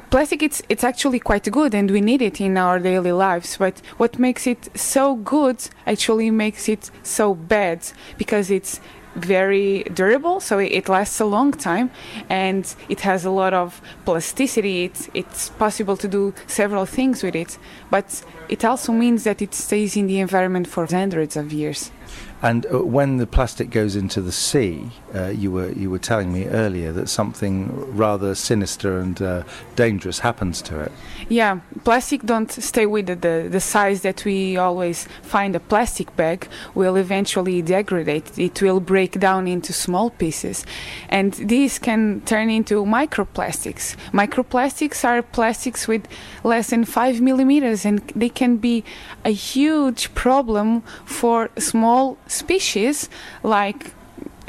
plastic 0.10 0.42
it's 0.44 0.62
it's 0.70 0.84
actually 0.84 1.20
quite 1.20 1.51
good 1.51 1.74
and 1.74 1.92
we 1.92 2.00
need 2.00 2.22
it 2.22 2.40
in 2.40 2.58
our 2.58 2.80
daily 2.80 3.12
lives. 3.12 3.58
But 3.58 3.82
what 3.98 4.20
makes 4.20 4.48
it 4.48 4.70
so 4.78 5.16
good 5.16 5.58
actually 5.86 6.32
makes 6.32 6.70
it 6.70 6.92
so 7.04 7.34
bad 7.34 7.80
because 8.18 8.51
it's 8.51 8.80
very 9.15 9.84
durable 9.94 10.39
so 10.39 10.60
it, 10.60 10.72
it 10.72 10.89
lasts 10.89 11.20
a 11.20 11.25
long 11.25 11.51
time 11.51 11.91
and 12.30 12.75
it 12.89 13.01
has 13.01 13.25
a 13.25 13.30
lot 13.30 13.53
of 13.53 13.82
plasticity. 14.06 14.86
It's, 14.86 15.10
it's 15.13 15.50
possible 15.50 15.98
to 15.98 16.08
do 16.08 16.34
several 16.48 16.86
things 16.86 17.24
with 17.24 17.36
it 17.36 17.58
but 17.89 18.24
it 18.50 18.65
also 18.65 18.91
means 18.91 19.24
that 19.24 19.41
it 19.41 19.53
stays 19.53 19.96
in 19.96 20.08
the 20.08 20.20
environment 20.20 20.68
for 20.68 20.86
hundreds 20.86 21.36
of 21.36 21.51
years 21.51 21.91
And 22.41 22.65
uh, 22.65 22.83
when 22.83 23.17
the 23.17 23.27
plastic 23.27 23.69
goes 23.69 23.95
into 23.95 24.21
the 24.21 24.31
sea, 24.31 24.89
uh, 25.13 25.27
you 25.27 25.51
were 25.51 25.71
you 25.71 25.89
were 25.89 26.00
telling 26.00 26.33
me 26.33 26.48
earlier 26.48 26.91
that 26.91 27.07
something 27.07 27.95
rather 27.95 28.33
sinister 28.33 29.00
and 29.00 29.21
uh, 29.21 29.43
dangerous 29.75 30.19
happens 30.19 30.62
to 30.63 30.79
it. 30.79 30.91
Yeah, 31.29 31.60
plastic 31.83 32.24
don't 32.24 32.51
stay 32.51 32.86
with 32.86 33.07
the, 33.07 33.48
the, 33.50 33.60
size 33.62 34.01
that 34.01 34.25
we 34.25 34.57
always 34.57 35.07
find 35.21 35.55
a 35.55 35.60
plastic 35.60 36.15
bag 36.15 36.48
will 36.74 36.95
eventually 36.95 37.62
degrade. 37.62 38.24
It 38.38 38.62
will 38.62 38.79
break 38.79 39.19
down 39.19 39.48
into 39.48 39.71
small 39.71 40.10
pieces. 40.10 40.65
And 41.10 41.33
these 41.33 41.77
can 41.79 42.21
turn 42.21 42.50
into 42.50 42.83
microplastics. 42.83 43.95
Microplastics 44.12 45.05
are 45.05 45.21
plastics 45.21 45.88
with 45.88 46.07
less 46.43 46.71
than 46.71 46.86
5 46.86 47.21
millimeters 47.21 47.86
and 47.86 48.00
they 48.15 48.29
can 48.29 48.57
be 48.57 48.83
a 49.24 49.31
huge 49.31 50.13
problem 50.15 50.81
for 51.05 51.50
small 51.57 52.17
species 52.31 53.09
like 53.43 53.93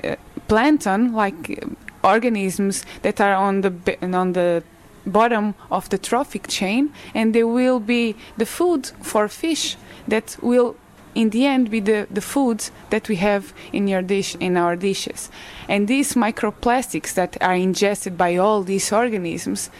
uh, 0.04 0.16
plankton, 0.48 1.12
like 1.12 1.62
uh, 1.62 2.08
organisms 2.08 2.84
that 3.02 3.20
are 3.20 3.34
on 3.34 3.60
the 3.60 3.72
on 4.02 4.32
the 4.32 4.62
bottom 5.06 5.54
of 5.70 5.88
the 5.88 5.98
trophic 5.98 6.46
chain, 6.48 6.92
and 7.14 7.34
they 7.34 7.44
will 7.44 7.80
be 7.80 8.14
the 8.36 8.46
food 8.46 8.86
for 9.02 9.28
fish 9.28 9.76
that 10.08 10.36
will 10.40 10.76
in 11.14 11.30
the 11.30 11.46
end 11.46 11.70
be 11.70 11.80
the, 11.80 12.06
the 12.10 12.20
food 12.20 12.70
that 12.90 13.08
we 13.08 13.16
have 13.16 13.52
in 13.72 13.86
your 13.86 14.02
dish 14.02 14.34
in 14.36 14.56
our 14.56 14.76
dishes. 14.76 15.30
And 15.68 15.86
these 15.86 16.14
microplastics 16.14 17.12
that 17.14 17.36
are 17.42 17.54
ingested 17.54 18.16
by 18.16 18.36
all 18.36 18.62
these 18.62 18.92
organisms 18.92 19.70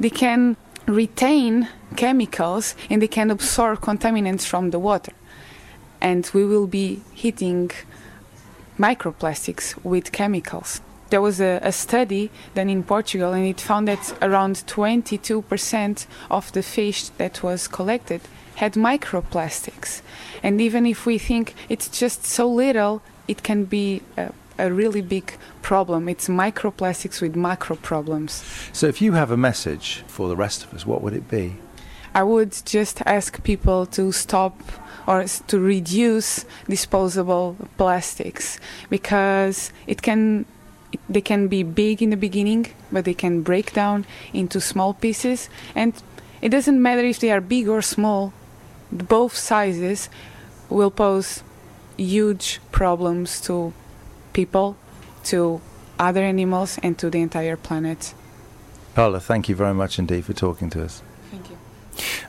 they 0.00 0.10
can 0.10 0.56
retain 0.86 1.68
chemicals 1.96 2.74
and 2.88 3.02
they 3.02 3.08
can 3.08 3.30
absorb 3.30 3.80
contaminants 3.80 4.46
from 4.46 4.70
the 4.70 4.78
water 4.78 5.12
and 6.00 6.30
we 6.34 6.44
will 6.44 6.66
be 6.66 7.02
hitting 7.14 7.70
microplastics 8.78 9.74
with 9.84 10.12
chemicals. 10.12 10.80
There 11.10 11.22
was 11.22 11.40
a, 11.40 11.58
a, 11.62 11.72
study 11.72 12.30
done 12.54 12.68
in 12.68 12.82
Portugal, 12.82 13.32
and 13.32 13.46
it 13.46 13.60
found 13.60 13.88
that 13.88 14.16
around 14.20 14.56
22% 14.66 16.06
of 16.30 16.52
the 16.52 16.62
fish 16.62 17.08
that 17.16 17.42
was 17.42 17.66
collected 17.66 18.20
had 18.56 18.74
microplastics. 18.74 20.02
And 20.42 20.60
even 20.60 20.84
if 20.84 21.06
we 21.06 21.16
think 21.16 21.54
it's 21.68 21.88
just 21.88 22.26
so 22.26 22.48
little, 22.48 23.00
it 23.26 23.42
can 23.42 23.64
be 23.64 24.02
a, 24.16 24.32
a 24.58 24.70
really 24.70 25.00
big 25.00 25.32
problem. 25.62 26.08
It's 26.08 26.28
microplastics 26.28 27.22
with 27.22 27.36
macro 27.36 27.76
problems. 27.76 28.44
So, 28.72 28.86
if 28.86 29.00
you 29.00 29.12
have 29.12 29.30
a 29.30 29.36
message 29.36 30.04
for 30.08 30.28
the 30.28 30.36
rest 30.36 30.64
of 30.64 30.74
us, 30.74 30.84
what 30.84 31.02
would 31.02 31.14
it 31.14 31.28
be? 31.28 31.56
I 32.14 32.22
would 32.22 32.54
just 32.64 33.00
ask 33.06 33.42
people 33.44 33.86
to 33.86 34.12
stop 34.12 34.60
or 35.08 35.24
to 35.24 35.58
reduce 35.58 36.44
disposable 36.68 37.56
plastics 37.78 38.60
because 38.90 39.72
it 39.86 40.02
can 40.02 40.44
they 41.08 41.22
can 41.22 41.48
be 41.48 41.62
big 41.62 42.02
in 42.02 42.10
the 42.10 42.16
beginning 42.16 42.66
but 42.92 43.06
they 43.06 43.14
can 43.14 43.40
break 43.40 43.72
down 43.72 44.04
into 44.34 44.60
small 44.60 44.92
pieces. 44.92 45.48
And 45.74 45.94
it 46.42 46.50
doesn't 46.50 46.80
matter 46.80 47.00
if 47.00 47.20
they 47.20 47.30
are 47.30 47.40
big 47.40 47.68
or 47.68 47.80
small 47.80 48.34
both 48.92 49.34
sizes 49.34 50.10
will 50.68 50.90
pose 50.90 51.42
huge 51.96 52.60
problems 52.70 53.40
to 53.40 53.72
people 54.34 54.76
to 55.24 55.60
other 55.98 56.22
animals 56.22 56.78
and 56.82 56.98
to 56.98 57.10
the 57.10 57.20
entire 57.20 57.56
planet. 57.56 58.14
Paula, 58.94 59.20
thank 59.20 59.48
you 59.48 59.54
very 59.54 59.74
much 59.74 59.98
indeed 59.98 60.26
for 60.26 60.34
talking 60.34 60.68
to 60.70 60.84
us 60.84 61.02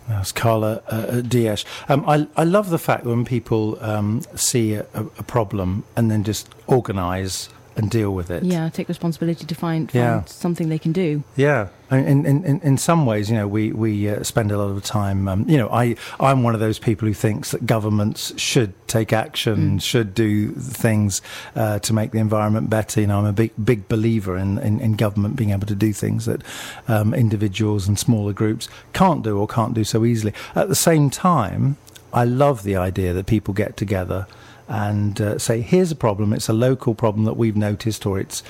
that's 0.09 0.31
Carla 0.31 0.81
uh, 0.87 1.21
Diaz. 1.21 1.65
Um, 1.87 2.03
I, 2.07 2.27
I 2.35 2.43
love 2.43 2.69
the 2.69 2.79
fact 2.79 3.05
when 3.05 3.25
people 3.25 3.77
um, 3.81 4.21
see 4.35 4.73
a, 4.73 4.85
a, 4.93 5.23
problem 5.23 5.83
and 5.95 6.09
then 6.09 6.23
just 6.23 6.49
organise 6.65 7.49
and 7.79 7.89
deal 7.89 8.13
with 8.13 8.29
it. 8.29 8.43
Yeah, 8.43 8.69
take 8.69 8.87
responsibility 8.89 9.45
to 9.45 9.55
find, 9.55 9.91
find 9.91 9.95
Yeah. 10.03 10.23
something 10.25 10.69
they 10.69 10.79
can 10.79 10.91
do. 10.91 11.23
Yeah, 11.35 11.67
in 11.91 12.25
in, 12.25 12.45
in, 12.45 12.59
in 12.61 12.77
some 12.77 13.05
ways, 13.05 13.29
you 13.29 13.35
know, 13.37 13.47
we 13.47 13.71
we 13.71 14.09
uh, 14.09 14.23
spend 14.23 14.51
a 14.51 14.57
lot 14.57 14.69
of 14.69 14.83
time. 14.83 15.27
Um, 15.27 15.45
you 15.49 15.57
know, 15.57 15.69
I 15.69 15.95
I'm 16.19 16.43
one 16.43 16.53
of 16.53 16.59
those 16.59 16.77
people 16.79 17.07
who 17.07 17.13
thinks 17.13 17.51
that 17.51 17.65
governments 17.65 18.33
should 18.39 18.73
take 18.87 19.11
action, 19.13 19.57
Mm. 19.79 19.81
should 19.81 20.13
do 20.13 20.51
things 20.51 21.21
uh, 21.55 21.79
to 21.79 21.93
make 21.93 22.11
the 22.11 22.19
environment 22.19 22.69
better. 22.69 23.01
You 23.01 23.07
know, 23.07 23.19
I'm 23.19 23.25
a 23.25 23.33
big 23.33 23.51
big 23.63 23.87
believer 23.87 24.37
in, 24.37 24.57
in, 24.59 24.79
in 24.79 24.93
government 24.95 25.35
being 25.35 25.51
able 25.51 25.67
to 25.67 25.75
do 25.75 25.93
things 25.93 26.25
that 26.25 26.41
um, 26.87 27.13
individuals 27.13 27.87
and 27.87 27.97
smaller 27.97 28.33
groups 28.33 28.67
can't 28.93 29.23
do 29.23 29.37
or 29.39 29.47
can't 29.47 29.73
do 29.73 29.83
so 29.83 30.05
easily. 30.05 30.33
At 30.55 30.67
the 30.69 30.75
same 30.75 31.09
time, 31.09 31.77
I 32.13 32.25
love 32.25 32.63
the 32.63 32.75
idea 32.75 33.13
that 33.13 33.25
people 33.25 33.53
get 33.53 33.77
together 33.77 34.25
and 34.69 35.19
uh, 35.19 35.37
say, 35.39 35.61
here's 35.61 35.91
a 35.91 35.95
problem, 35.95 36.31
it's 36.31 36.47
a 36.47 36.53
local 36.53 36.93
problem 36.95 37.25
that 37.25 37.33
we've 37.35 37.57
noticed, 37.57 38.05
or 38.05 38.19
it's 38.19 38.43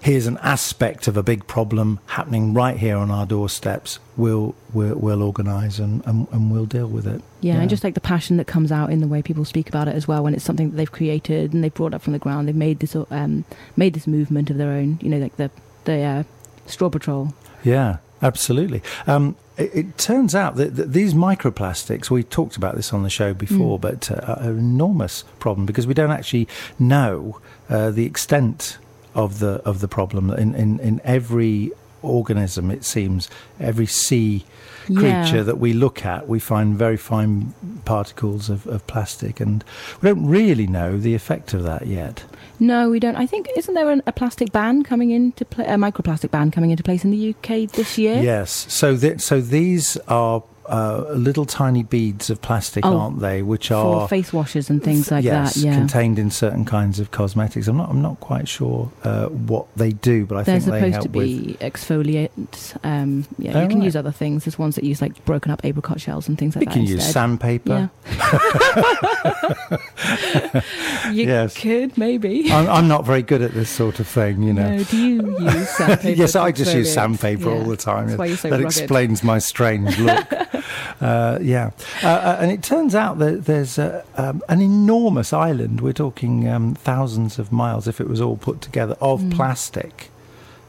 here's 0.00 0.26
an 0.26 0.38
aspect 0.38 1.06
of 1.08 1.16
a 1.16 1.22
big 1.22 1.46
problem 1.46 1.98
happening 2.06 2.54
right 2.54 2.76
here 2.78 2.96
on 2.96 3.10
our 3.10 3.26
doorsteps. 3.26 3.98
We'll, 4.16 4.54
we'll, 4.72 4.94
we'll 4.94 5.22
organise 5.22 5.78
and, 5.78 6.04
and, 6.06 6.26
and 6.32 6.50
we'll 6.50 6.66
deal 6.66 6.86
with 6.86 7.06
it. 7.06 7.20
Yeah, 7.40 7.54
Yeah. 7.54 7.60
and 7.60 7.68
just 7.70 7.84
like 7.84 7.94
the 7.94 8.00
passion 8.00 8.36
that 8.38 8.46
comes 8.46 8.72
out 8.72 8.90
in 8.90 9.00
the 9.00 9.08
way 9.08 9.22
people 9.22 9.44
speak 9.44 9.68
about 9.68 9.88
it 9.88 9.94
as 9.94 10.08
well, 10.08 10.22
when 10.24 10.34
it's 10.34 10.44
something 10.44 10.70
that 10.70 10.76
they've 10.76 10.90
created 10.90 11.52
and 11.52 11.62
they've 11.62 11.74
brought 11.74 11.92
up 11.94 12.00
from 12.02 12.12
the 12.14 12.18
ground, 12.18 12.48
they've 12.48 12.54
made 12.56 12.78
this 12.78 12.96
um, 13.10 13.44
made 13.76 13.92
this 13.94 14.06
movement 14.06 14.50
of 14.50 14.56
their 14.56 14.70
own. 14.70 14.98
You 15.02 15.10
know, 15.10 15.18
like 15.18 15.36
the 15.36 15.50
the 15.84 16.00
uh, 16.00 16.22
straw 16.66 16.88
patrol. 16.88 17.34
Yeah, 17.64 17.98
absolutely. 18.22 18.82
Um, 19.06 19.36
it, 19.58 19.70
it 19.74 19.98
turns 19.98 20.34
out 20.34 20.56
that, 20.56 20.76
that 20.76 20.92
these 20.92 21.14
microplastics, 21.14 22.08
we 22.10 22.22
talked 22.22 22.56
about 22.56 22.76
this 22.76 22.92
on 22.92 23.02
the 23.02 23.10
show 23.10 23.34
before, 23.34 23.78
Mm. 23.78 23.82
but 23.82 24.10
uh, 24.10 24.34
are 24.40 24.50
an 24.50 24.58
enormous 24.58 25.24
problem 25.40 25.66
because 25.66 25.86
we 25.86 25.94
don't 25.94 26.10
actually 26.12 26.46
know 26.78 27.38
uh, 27.68 27.90
the 27.90 28.06
extent 28.06 28.78
of 29.14 29.38
the 29.40 29.60
of 29.64 29.80
the 29.80 29.88
problem 29.88 30.30
in, 30.30 30.54
in, 30.54 30.78
in 30.80 31.00
every 31.04 31.72
organism. 32.02 32.70
It 32.70 32.84
seems 32.84 33.28
every 33.58 33.86
sea 33.86 34.44
creature 34.86 35.38
Yeah. 35.38 35.42
that 35.42 35.58
we 35.58 35.72
look 35.74 36.04
at, 36.06 36.28
we 36.28 36.38
find 36.38 36.76
very 36.78 36.96
fine 36.96 37.52
particles 37.84 38.48
of, 38.48 38.66
of 38.66 38.86
plastic, 38.86 39.40
and 39.40 39.62
we 40.00 40.08
don't 40.08 40.26
really 40.26 40.66
know 40.66 40.96
the 40.98 41.14
effect 41.14 41.52
of 41.54 41.62
that 41.64 41.86
yet. 41.86 42.24
No, 42.60 42.90
we 42.90 42.98
don't. 43.00 43.16
I 43.16 43.26
think 43.26 43.48
isn't 43.56 43.74
there 43.74 43.90
an, 43.90 44.02
a 44.06 44.12
plastic 44.12 44.52
ban 44.52 44.82
coming 44.82 45.10
into 45.10 45.44
play, 45.44 45.64
a 45.66 45.76
microplastic 45.76 46.30
ban 46.30 46.50
coming 46.50 46.70
into 46.70 46.82
place 46.82 47.04
in 47.04 47.10
the 47.10 47.30
UK 47.30 47.70
this 47.70 47.98
year? 47.98 48.20
Yes. 48.22 48.66
So 48.68 48.96
th- 48.96 49.20
so 49.20 49.40
these 49.40 49.96
are 50.08 50.42
uh, 50.68 51.12
little 51.14 51.44
tiny 51.46 51.82
beads 51.82 52.30
of 52.30 52.40
plastic, 52.42 52.84
Oh, 52.84 52.96
aren't 52.98 53.20
they? 53.20 53.42
Which 53.42 53.68
for 53.68 53.74
are 53.74 54.08
face 54.08 54.32
washes 54.32 54.68
and 54.70 54.82
things 54.82 55.10
like 55.10 55.24
yes, 55.24 55.54
that. 55.54 55.60
Yeah, 55.64 55.74
contained 55.74 56.18
in 56.18 56.30
certain 56.30 56.64
kinds 56.64 57.00
of 57.00 57.10
cosmetics. 57.10 57.66
I'm 57.68 57.76
not 57.76 57.88
I'm 57.90 58.02
not 58.02 58.20
quite 58.20 58.48
sure 58.48 58.90
uh, 59.04 59.26
what 59.28 59.66
they 59.76 59.92
do, 59.92 60.26
but 60.26 60.36
I 60.38 60.44
think 60.44 60.64
they're 60.64 60.80
think 60.80 60.92
they 60.92 60.92
supposed 60.92 60.94
help 60.94 61.04
to 61.04 61.08
be 61.08 61.56
exfoliant. 61.60 62.76
Um, 62.84 63.26
yeah, 63.38 63.56
Oh, 63.58 63.62
you 63.62 63.68
can 63.68 63.78
right. 63.78 63.84
use 63.86 63.96
other 63.96 64.12
things. 64.12 64.44
There's 64.44 64.58
ones 64.58 64.74
that 64.74 64.84
use 64.84 65.00
like 65.00 65.24
broken 65.24 65.50
up 65.50 65.64
apricot 65.64 66.00
shells 66.00 66.28
and 66.28 66.36
things 66.38 66.54
like 66.56 66.62
You 66.66 66.70
that. 66.72 66.76
You 66.80 66.86
can 66.86 66.92
use 66.96 67.06
sandpaper. 67.12 67.90
Yeah. 68.10 69.78
you 71.12 71.26
Yes. 71.26 71.56
could 71.56 71.96
maybe. 71.98 72.50
I'm, 72.52 72.68
I'm 72.68 72.88
not 72.88 73.04
very 73.04 73.22
good 73.22 73.42
at 73.42 73.52
this 73.54 73.70
sort 73.70 74.00
of 74.00 74.06
thing, 74.06 74.42
you 74.42 74.52
know. 74.52 74.76
No, 74.76 74.84
do 74.84 74.96
you 74.96 75.38
use 75.38 75.68
sandpaper? 75.76 76.10
yes, 76.20 76.36
I 76.36 76.52
just 76.52 76.74
use 76.74 76.92
sandpaper 76.92 77.50
all 77.50 77.64
the 77.64 77.76
time. 77.76 78.06
That's 78.08 78.18
why 78.18 78.26
you're 78.26 78.36
so 78.36 78.50
that 78.50 78.56
rugged. 78.56 78.66
explains 78.66 79.22
my 79.22 79.38
strange 79.38 79.98
look. 79.98 80.26
uh, 81.00 81.38
yeah, 81.40 81.70
uh, 82.02 82.06
uh, 82.08 82.38
and 82.40 82.50
it 82.50 82.62
turns 82.62 82.94
out 82.94 83.18
that 83.18 83.44
there's 83.46 83.78
uh, 83.78 84.02
um, 84.16 84.42
an 84.48 84.60
enormous 84.60 85.32
island. 85.32 85.80
We're 85.80 85.92
talking 85.92 86.48
um, 86.48 86.74
thousands 86.74 87.38
of 87.38 87.50
miles, 87.52 87.86
if 87.88 88.00
it 88.00 88.08
was 88.08 88.20
all 88.20 88.36
put 88.36 88.60
together, 88.60 88.96
of 89.00 89.20
Mm. 89.20 89.34
plastic. 89.34 90.10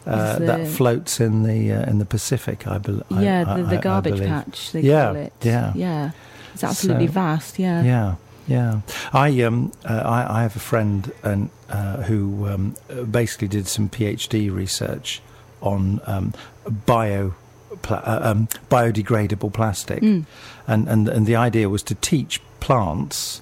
Uh, 0.08 0.40
that 0.40 0.68
floats 0.68 1.20
in 1.20 1.44
the 1.44 1.72
uh, 1.72 1.84
in 1.90 2.00
the 2.00 2.06
Pacific, 2.06 2.66
I, 2.68 2.78
bel 2.80 3.04
I 3.12 3.22
yeah, 3.22 3.42
I- 3.42 3.44
the, 3.44 3.52
I- 3.68 3.70
the 3.70 3.78
I 3.78 3.82
garbage 3.82 4.14
believe. 4.16 4.30
patch 4.30 4.72
they 4.72 4.82
Yeah, 4.82 5.06
call 5.06 5.16
it. 5.18 5.34
yeah. 5.42 5.72
yeah. 5.76 6.12
It's 6.54 6.64
absolutely 6.64 7.08
So- 7.08 7.14
vast. 7.14 7.60
Yeah. 7.60 7.84
Yeah, 7.84 8.16
yeah. 8.48 8.82
I 9.14 9.42
um 9.44 9.72
uh, 9.86 9.94
I, 10.06 10.40
I 10.40 10.42
have 10.42 10.56
a 10.56 10.60
friend 10.60 11.12
and 11.22 11.50
uh, 11.70 11.98
who 12.04 12.48
um, 12.48 12.76
basically 13.12 13.50
did 13.50 13.68
some 13.68 13.88
PhD 13.90 14.52
research 14.52 15.22
on 15.62 16.02
um, 16.08 16.34
bio. 16.88 17.36
Pla- 17.82 17.98
uh, 18.06 18.20
um, 18.24 18.48
biodegradable 18.70 19.52
plastic, 19.54 20.02
Mm. 20.02 20.26
and, 20.68 20.88
and 20.88 21.08
and 21.10 21.26
the 21.26 21.36
idea 21.36 21.70
was 21.70 21.84
to 21.84 21.96
teach 21.96 22.42
plants 22.60 23.42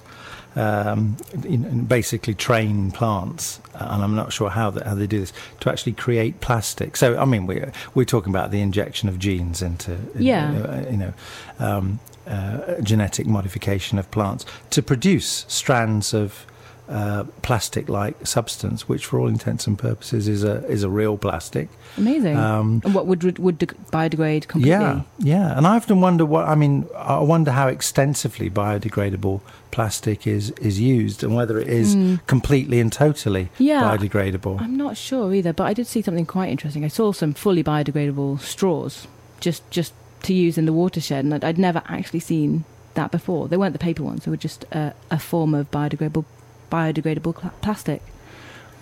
um, 0.56 1.16
you 1.44 1.58
know, 1.58 1.70
basically 1.84 2.34
train 2.34 2.90
plants, 2.90 3.60
uh, 3.74 3.86
and 3.90 4.02
I'm 4.02 4.16
not 4.16 4.32
sure 4.32 4.50
how, 4.50 4.72
how 4.72 4.94
they 4.94 5.06
do 5.06 5.20
this 5.20 5.32
to 5.60 5.70
actually 5.70 5.92
create 5.92 6.40
plastic. 6.40 6.96
So, 6.96 7.16
I 7.16 7.24
mean, 7.26 7.46
we're 7.46 7.70
we're 7.94 8.04
talking 8.06 8.34
about 8.34 8.50
the 8.50 8.60
injection 8.60 9.08
of 9.08 9.18
genes 9.18 9.62
into, 9.62 9.96
yeah. 10.18 10.50
uh, 10.50 10.90
you 10.90 10.96
know, 10.96 11.12
um, 11.60 12.00
uh, 12.26 12.80
genetic 12.82 13.26
modification 13.26 13.98
of 13.98 14.10
plants 14.10 14.44
to 14.70 14.82
produce 14.82 15.44
strands 15.48 16.12
of 16.12 16.44
uh, 16.88 17.24
plastic-like 17.42 18.26
substance, 18.26 18.88
which, 18.88 19.04
for 19.04 19.20
all 19.20 19.28
intents 19.28 19.66
and 19.66 19.78
purposes, 19.78 20.26
is 20.26 20.42
a 20.42 20.64
is 20.66 20.82
a 20.82 20.88
real 20.88 21.18
plastic. 21.18 21.68
Amazing. 21.98 22.36
Um, 22.36 22.80
and 22.84 22.94
what 22.94 23.06
would 23.06 23.38
would 23.38 23.58
biodegrade 23.58 24.48
completely? 24.48 24.70
Yeah, 24.70 25.02
yeah. 25.18 25.56
And 25.56 25.66
I 25.66 25.76
often 25.76 26.00
wonder 26.00 26.24
what 26.24 26.48
I 26.48 26.54
mean. 26.54 26.88
I 26.96 27.18
wonder 27.20 27.52
how 27.52 27.68
extensively 27.68 28.48
biodegradable 28.48 29.42
plastic 29.70 30.26
is 30.26 30.50
is 30.52 30.80
used, 30.80 31.22
and 31.22 31.34
whether 31.34 31.58
it 31.58 31.68
is 31.68 31.94
mm. 31.94 32.26
completely 32.26 32.80
and 32.80 32.90
totally 32.90 33.50
yeah, 33.58 33.82
biodegradable. 33.82 34.60
I'm 34.60 34.76
not 34.76 34.96
sure 34.96 35.34
either, 35.34 35.52
but 35.52 35.64
I 35.64 35.74
did 35.74 35.86
see 35.86 36.00
something 36.00 36.26
quite 36.26 36.50
interesting. 36.50 36.84
I 36.84 36.88
saw 36.88 37.12
some 37.12 37.34
fully 37.34 37.62
biodegradable 37.62 38.40
straws, 38.40 39.06
just 39.40 39.68
just 39.70 39.92
to 40.22 40.32
use 40.32 40.56
in 40.56 40.64
the 40.64 40.72
watershed, 40.72 41.24
and 41.24 41.34
I'd, 41.34 41.44
I'd 41.44 41.58
never 41.58 41.82
actually 41.86 42.20
seen 42.20 42.64
that 42.94 43.10
before. 43.10 43.46
They 43.46 43.58
weren't 43.58 43.74
the 43.74 43.78
paper 43.78 44.02
ones; 44.02 44.24
they 44.24 44.30
were 44.30 44.38
just 44.38 44.64
a, 44.72 44.94
a 45.10 45.18
form 45.18 45.54
of 45.54 45.70
biodegradable 45.70 46.24
biodegradable 46.70 47.40
cl- 47.40 47.54
plastic. 47.60 48.02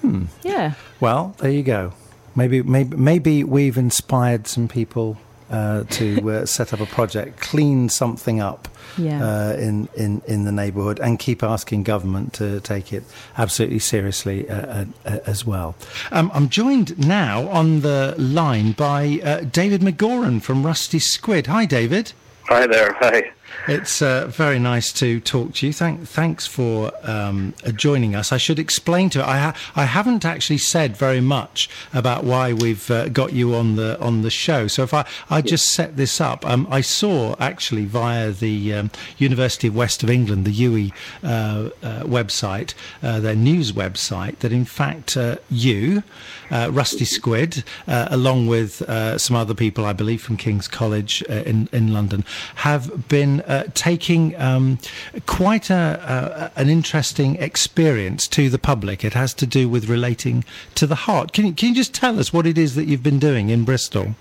Hmm. 0.00 0.24
Yeah. 0.42 0.74
Well, 1.00 1.34
there 1.38 1.50
you 1.50 1.62
go. 1.62 1.92
Maybe, 2.34 2.62
maybe, 2.62 2.96
maybe 2.96 3.44
we've 3.44 3.78
inspired 3.78 4.46
some 4.46 4.68
people 4.68 5.18
uh, 5.50 5.84
to 5.90 6.30
uh, 6.30 6.46
set 6.46 6.72
up 6.72 6.80
a 6.80 6.86
project, 6.86 7.40
clean 7.40 7.88
something 7.88 8.40
up 8.40 8.68
yeah. 8.98 9.24
uh, 9.24 9.52
in, 9.54 9.88
in, 9.96 10.22
in 10.26 10.44
the 10.44 10.52
neighbourhood, 10.52 11.00
and 11.00 11.18
keep 11.18 11.42
asking 11.42 11.82
government 11.82 12.32
to 12.34 12.60
take 12.60 12.92
it 12.92 13.04
absolutely 13.38 13.78
seriously 13.78 14.48
uh, 14.48 14.84
uh, 15.04 15.18
as 15.26 15.44
well. 15.44 15.76
Um, 16.12 16.30
I'm 16.34 16.48
joined 16.48 16.98
now 16.98 17.48
on 17.48 17.80
the 17.80 18.14
line 18.18 18.72
by 18.72 19.20
uh, 19.24 19.40
David 19.40 19.80
McGoran 19.80 20.42
from 20.42 20.64
Rusty 20.64 20.98
Squid. 20.98 21.46
Hi, 21.46 21.64
David. 21.64 22.12
Hi 22.44 22.66
there. 22.66 22.92
Hi. 23.00 23.32
It's 23.68 24.00
uh, 24.00 24.28
very 24.28 24.60
nice 24.60 24.92
to 24.92 25.18
talk 25.18 25.54
to 25.54 25.66
you. 25.66 25.72
Thank, 25.72 26.06
thanks 26.06 26.46
for 26.46 26.92
um, 27.02 27.52
uh, 27.66 27.72
joining 27.72 28.14
us. 28.14 28.30
I 28.30 28.36
should 28.36 28.60
explain 28.60 29.10
to 29.10 29.28
I, 29.28 29.38
ha- 29.38 29.56
I 29.74 29.86
haven't 29.86 30.24
actually 30.24 30.58
said 30.58 30.96
very 30.96 31.20
much 31.20 31.68
about 31.92 32.22
why 32.22 32.52
we've 32.52 32.88
uh, 32.92 33.08
got 33.08 33.32
you 33.32 33.56
on 33.56 33.74
the 33.74 33.98
on 34.00 34.22
the 34.22 34.30
show. 34.30 34.68
So 34.68 34.84
if 34.84 34.94
I, 34.94 35.04
I 35.28 35.42
just 35.42 35.72
set 35.72 35.96
this 35.96 36.20
up, 36.20 36.46
um, 36.46 36.68
I 36.70 36.80
saw 36.80 37.34
actually 37.40 37.86
via 37.86 38.30
the 38.30 38.72
um, 38.72 38.90
University 39.18 39.66
of 39.66 39.74
West 39.74 40.04
of 40.04 40.10
England, 40.10 40.44
the 40.44 40.54
UWE 40.54 40.92
uh, 41.24 41.26
uh, 41.26 41.70
website, 42.04 42.72
uh, 43.02 43.18
their 43.18 43.34
news 43.34 43.72
website, 43.72 44.38
that 44.38 44.52
in 44.52 44.64
fact 44.64 45.16
you, 45.50 46.04
Rusty 46.52 47.04
Squid, 47.04 47.64
along 47.88 48.46
with 48.46 48.82
some 49.20 49.34
other 49.34 49.54
people, 49.54 49.84
I 49.84 49.92
believe 49.92 50.22
from 50.22 50.36
King's 50.36 50.68
College 50.68 51.22
in 51.22 51.68
in 51.72 51.92
London, 51.92 52.24
have 52.56 53.08
been 53.08 53.42
uh, 53.56 53.64
taking 53.74 54.38
um, 54.40 54.78
quite 55.26 55.70
a, 55.70 56.52
an 56.56 56.68
interesting 56.68 57.36
experience 57.36 58.28
to 58.28 58.48
the 58.50 58.58
public. 58.58 59.04
It 59.04 59.14
has 59.14 59.34
to 59.34 59.46
do 59.46 59.68
with 59.68 59.88
relating 59.88 60.44
to 60.74 60.86
the 60.86 60.94
heart. 60.94 61.32
Can 61.32 61.46
you, 61.46 61.52
can 61.52 61.70
you 61.70 61.74
just 61.74 61.94
tell 61.94 62.18
us 62.18 62.32
what 62.32 62.46
it 62.46 62.58
is 62.58 62.74
that 62.74 62.84
you've 62.84 63.02
been 63.02 63.18
doing 63.18 63.48
in 63.50 63.64
Bristol? 63.64 64.14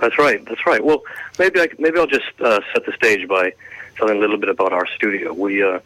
That's 0.00 0.18
right. 0.18 0.44
That's 0.46 0.66
right. 0.66 0.84
Well, 0.84 1.02
maybe 1.38 1.60
I, 1.60 1.68
maybe 1.78 1.98
I'll 1.98 2.06
just 2.06 2.32
uh, 2.40 2.60
set 2.72 2.84
the 2.86 2.92
stage 2.92 3.28
by 3.28 3.54
telling 3.96 4.16
a 4.16 4.20
little 4.20 4.38
bit 4.38 4.48
about 4.48 4.72
our 4.72 4.86
studio. 4.86 5.32
We 5.32 5.62
uh, 5.62 5.78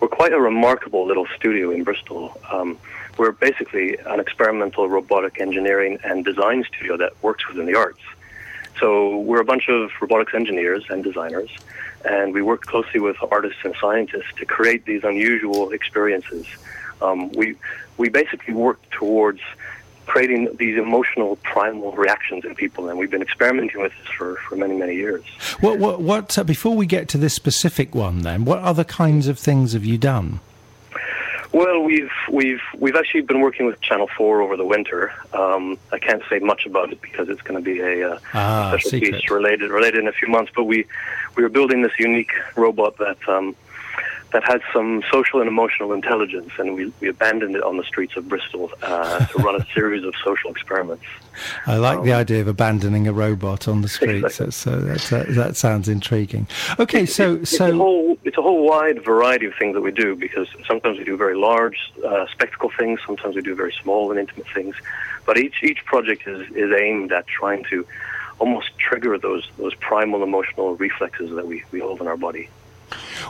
we're 0.00 0.08
quite 0.08 0.32
a 0.32 0.40
remarkable 0.40 1.06
little 1.06 1.26
studio 1.36 1.70
in 1.70 1.82
Bristol. 1.82 2.38
Um, 2.50 2.78
we're 3.18 3.32
basically 3.32 3.96
an 4.06 4.20
experimental 4.20 4.88
robotic 4.88 5.40
engineering 5.40 5.98
and 6.04 6.24
design 6.24 6.64
studio 6.64 6.96
that 6.96 7.12
works 7.22 7.46
within 7.48 7.66
the 7.66 7.76
arts. 7.76 8.02
So 8.80 9.18
we're 9.18 9.40
a 9.40 9.44
bunch 9.44 9.68
of 9.68 9.90
robotics 10.00 10.34
engineers 10.34 10.84
and 10.90 11.02
designers, 11.04 11.50
and 12.04 12.34
we 12.34 12.42
work 12.42 12.62
closely 12.62 13.00
with 13.00 13.16
artists 13.30 13.60
and 13.64 13.74
scientists 13.80 14.32
to 14.36 14.44
create 14.44 14.84
these 14.84 15.04
unusual 15.04 15.70
experiences. 15.70 16.46
Um, 17.00 17.30
we 17.32 17.56
we 17.96 18.08
basically 18.08 18.54
work 18.54 18.78
towards 18.90 19.40
creating 20.06 20.54
these 20.58 20.76
emotional 20.76 21.36
primal 21.36 21.92
reactions 21.92 22.44
in 22.44 22.54
people, 22.54 22.88
and 22.88 22.98
we've 22.98 23.10
been 23.10 23.22
experimenting 23.22 23.80
with 23.80 23.92
this 23.98 24.08
for, 24.16 24.36
for 24.36 24.56
many 24.56 24.76
many 24.76 24.94
years. 24.94 25.24
What 25.60 25.78
what, 25.78 26.00
what 26.00 26.38
uh, 26.38 26.44
before 26.44 26.76
we 26.76 26.86
get 26.86 27.08
to 27.10 27.18
this 27.18 27.34
specific 27.34 27.94
one, 27.94 28.22
then 28.22 28.44
what 28.44 28.58
other 28.58 28.84
kinds 28.84 29.28
of 29.28 29.38
things 29.38 29.72
have 29.72 29.84
you 29.84 29.98
done? 29.98 30.40
Well, 31.54 31.84
we've 31.84 32.10
we've 32.32 32.62
we've 32.76 32.96
actually 32.96 33.20
been 33.20 33.40
working 33.40 33.64
with 33.64 33.80
Channel 33.80 34.08
Four 34.16 34.42
over 34.42 34.56
the 34.56 34.64
winter. 34.64 35.12
Um, 35.32 35.78
I 35.92 36.00
can't 36.00 36.20
say 36.28 36.40
much 36.40 36.66
about 36.66 36.90
it 36.90 37.00
because 37.00 37.28
it's 37.28 37.42
going 37.42 37.54
to 37.54 37.62
be 37.62 37.78
a, 37.78 38.10
uh, 38.10 38.18
ah, 38.34 38.70
special 38.70 38.90
secret. 38.90 39.20
piece 39.20 39.30
related 39.30 39.70
related 39.70 40.00
in 40.00 40.08
a 40.08 40.12
few 40.12 40.26
months. 40.26 40.50
But 40.52 40.64
we 40.64 40.84
we 41.36 41.44
are 41.44 41.48
building 41.48 41.82
this 41.82 41.92
unique 41.96 42.32
robot 42.56 42.96
that 42.98 43.18
um, 43.28 43.54
that 44.34 44.42
had 44.42 44.60
some 44.72 45.00
social 45.12 45.38
and 45.38 45.46
emotional 45.46 45.92
intelligence, 45.92 46.50
and 46.58 46.74
we, 46.74 46.92
we 46.98 47.08
abandoned 47.08 47.54
it 47.54 47.62
on 47.62 47.76
the 47.76 47.84
streets 47.84 48.16
of 48.16 48.28
Bristol 48.28 48.68
uh, 48.82 49.24
to 49.26 49.38
run 49.38 49.54
a 49.54 49.64
series 49.74 50.02
of 50.02 50.12
social 50.24 50.50
experiments. 50.50 51.04
I 51.66 51.76
like 51.76 51.98
um, 51.98 52.04
the 52.04 52.14
idea 52.14 52.40
of 52.40 52.48
abandoning 52.48 53.06
a 53.06 53.12
robot 53.12 53.68
on 53.68 53.82
the 53.82 53.88
streets. 53.88 54.40
Exactly. 54.40 54.82
That's, 54.88 55.12
uh, 55.12 55.24
that 55.28 55.56
sounds 55.56 55.88
intriguing. 55.88 56.48
Okay, 56.80 57.06
so 57.06 57.36
it's, 57.36 57.56
so 57.56 57.66
it's 57.66 57.74
a, 57.74 57.76
whole, 57.76 58.18
it's 58.24 58.36
a 58.36 58.42
whole 58.42 58.66
wide 58.66 59.04
variety 59.04 59.46
of 59.46 59.54
things 59.54 59.74
that 59.74 59.82
we 59.82 59.92
do 59.92 60.16
because 60.16 60.48
sometimes 60.66 60.98
we 60.98 61.04
do 61.04 61.16
very 61.16 61.36
large 61.36 61.92
uh, 62.04 62.26
spectacle 62.32 62.72
things, 62.76 62.98
sometimes 63.06 63.36
we 63.36 63.42
do 63.42 63.54
very 63.54 63.72
small 63.72 64.10
and 64.10 64.18
intimate 64.18 64.48
things, 64.52 64.74
but 65.26 65.38
each 65.38 65.62
each 65.62 65.84
project 65.84 66.26
is 66.26 66.40
is 66.56 66.72
aimed 66.76 67.12
at 67.12 67.24
trying 67.28 67.62
to 67.70 67.86
almost 68.40 68.76
trigger 68.78 69.16
those 69.16 69.48
those 69.58 69.76
primal 69.76 70.24
emotional 70.24 70.74
reflexes 70.74 71.30
that 71.36 71.46
we, 71.46 71.62
we 71.70 71.78
hold 71.78 72.00
in 72.00 72.08
our 72.08 72.16
body. 72.16 72.48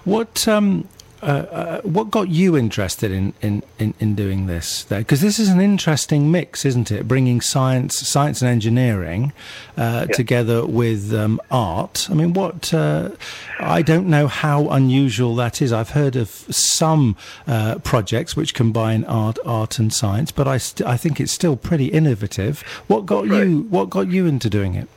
What 0.04 0.46
um, 0.48 0.88
uh, 1.24 1.26
uh, 1.26 1.80
what 1.83 2.11
got 2.11 2.28
you 2.28 2.54
interested 2.54 3.11
in, 3.11 3.33
in, 3.40 3.62
in, 3.78 3.94
in 3.98 4.14
doing 4.14 4.46
this? 4.46 4.85
Because 4.85 5.22
this 5.22 5.38
is 5.38 5.48
an 5.48 5.59
interesting 5.59 6.30
mix, 6.30 6.66
isn't 6.66 6.92
it? 6.92 7.09
Bringing 7.09 7.40
science, 7.40 7.96
science 8.07 8.42
and 8.42 8.50
engineering 8.50 9.33
uh, 9.78 10.04
yeah. 10.07 10.14
together 10.14 10.66
with 10.66 11.14
um, 11.14 11.40
art. 11.50 12.09
I 12.11 12.14
mean, 12.14 12.35
what? 12.35 12.74
Uh, 12.74 13.12
I 13.59 13.80
don't 13.80 14.07
know 14.07 14.26
how 14.26 14.68
unusual 14.68 15.35
that 15.37 15.62
is. 15.62 15.72
I've 15.72 15.90
heard 15.90 16.14
of 16.14 16.28
some 16.28 17.16
uh, 17.46 17.76
projects 17.78 18.37
which 18.37 18.52
combine 18.52 19.04
art, 19.04 19.38
art 19.46 19.78
and 19.78 19.94
science, 19.94 20.30
but 20.30 20.46
I, 20.46 20.59
st- 20.59 20.87
I 20.87 20.98
think 20.98 21.20
it's 21.20 21.33
still 21.33 21.57
pretty 21.57 21.87
innovative. 21.87 22.61
What 22.87 23.07
got 23.07 23.26
right. 23.26 23.46
you? 23.46 23.62
What 23.70 23.88
got 23.88 24.09
you 24.09 24.26
into 24.26 24.50
doing 24.50 24.74
it? 24.74 24.88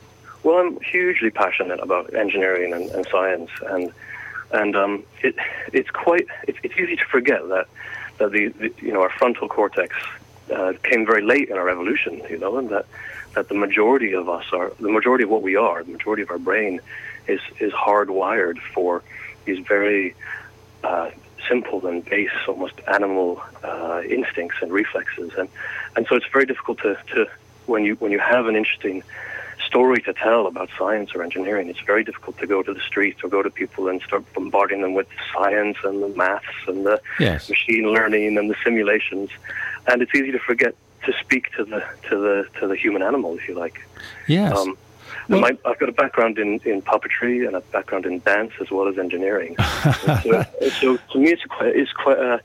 Well, 0.44 0.58
I'm 0.58 0.78
hugely 0.82 1.30
passionate 1.30 1.80
about 1.80 2.14
engineering 2.14 2.74
and, 2.74 2.90
and 2.92 3.08
science, 3.08 3.50
and 3.70 3.94
and 4.52 4.76
um, 4.76 5.04
it, 5.22 5.36
it's 5.74 5.90
quite 5.90 6.28
it's, 6.48 6.58
it's 6.64 6.76
easy 6.78 6.96
to 6.96 7.06
forget 7.06 7.48
that 7.50 7.68
that 8.18 8.32
the, 8.32 8.48
the 8.50 8.74
you 8.82 8.94
know 8.94 9.02
our 9.02 9.10
frontal 9.10 9.48
cortex 9.48 9.96
uh, 10.54 10.74
came 10.84 11.06
very 11.06 11.22
late 11.22 11.50
in 11.50 11.58
our 11.58 11.70
evolution, 11.70 12.22
you 12.30 12.38
know, 12.38 12.58
and 12.58 12.70
that 12.70 12.86
that 13.36 13.50
the 13.50 13.56
majority 13.56 14.14
of 14.14 14.30
us 14.30 14.46
are 14.52 14.72
the 14.80 14.90
majority 14.90 15.24
of 15.24 15.30
what 15.30 15.42
we 15.42 15.56
are, 15.56 15.84
the 15.84 15.92
majority 15.92 16.24
of 16.24 16.32
our 16.32 16.40
brain 16.40 16.80
is 17.28 17.42
is 17.60 17.72
hardwired 17.74 18.60
for 18.74 19.04
these 19.46 19.60
very 19.66 20.16
uh, 20.84 21.10
simple 21.48 21.86
and 21.88 22.04
base, 22.06 22.30
almost 22.48 22.80
animal 22.88 23.42
uh, 23.64 24.02
instincts 24.10 24.58
and 24.62 24.72
reflexes, 24.72 25.32
and 25.38 25.50
and 25.96 26.08
so 26.08 26.16
it's 26.16 26.26
very 26.32 26.46
difficult 26.46 26.80
to, 26.80 26.98
to 27.14 27.28
when 27.66 27.84
you 27.84 27.96
when 27.96 28.12
you 28.12 28.20
have 28.20 28.48
an 28.48 28.56
interesting 28.56 29.04
story 29.78 30.02
to 30.02 30.12
tell 30.12 30.48
about 30.48 30.70
science 30.76 31.14
or 31.14 31.22
engineering. 31.22 31.70
It's 31.70 31.82
very 31.82 32.04
difficult 32.04 32.40
to 32.40 32.48
go 32.48 32.64
to 32.64 32.74
the 32.74 32.80
streets 32.80 33.24
or 33.24 33.30
go 33.30 33.44
to 33.44 33.52
people 33.52 33.88
and 33.88 34.02
start 34.02 34.24
bombarding 34.34 34.82
them 34.82 34.96
with 34.96 35.08
science 35.32 35.78
and 35.84 36.02
the 36.02 36.10
maths 36.10 36.48
and 36.68 36.84
the 36.84 37.00
yes. 37.20 37.48
machine 37.48 37.94
learning 37.94 38.40
and 38.40 38.50
the 38.50 38.56
simulations. 38.64 39.30
And 39.86 40.02
it's 40.02 40.16
easy 40.16 40.32
to 40.32 40.40
forget 40.40 40.74
to 41.06 41.14
speak 41.22 41.52
to 41.58 41.64
the 41.64 41.86
to 42.10 42.18
the 42.18 42.48
to 42.60 42.68
the 42.68 42.76
human 42.76 43.04
animal, 43.04 43.38
if 43.38 43.48
you 43.48 43.54
like. 43.54 43.80
Yes. 44.28 44.58
Um, 44.58 44.76
well, 45.30 45.42
my, 45.42 45.52
I've 45.64 45.78
got 45.78 45.90
a 45.90 45.98
background 46.04 46.40
in, 46.40 46.60
in 46.66 46.82
puppetry 46.82 47.46
and 47.46 47.56
a 47.56 47.62
background 47.62 48.08
in 48.08 48.20
dance 48.22 48.54
as 48.60 48.72
well 48.72 48.88
as 48.88 48.98
engineering. 48.98 49.56
so, 50.24 50.44
so, 50.82 50.98
to 50.98 51.20
me, 51.20 51.30
it's 51.34 51.46
quite 51.46 51.76
it's 51.76 51.94
quite 51.94 52.18
a 52.18 52.42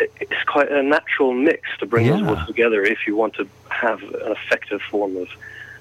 it's 0.00 0.44
quite 0.46 0.72
a 0.72 0.82
natural 0.82 1.34
mix 1.34 1.68
to 1.80 1.84
bring 1.84 2.06
yeah. 2.06 2.12
those 2.12 2.22
worlds 2.22 2.46
together 2.46 2.82
if 2.82 3.06
you 3.06 3.16
want 3.16 3.34
to 3.34 3.46
have 3.68 4.02
an 4.02 4.32
effective 4.32 4.80
form 4.90 5.14
of 5.18 5.28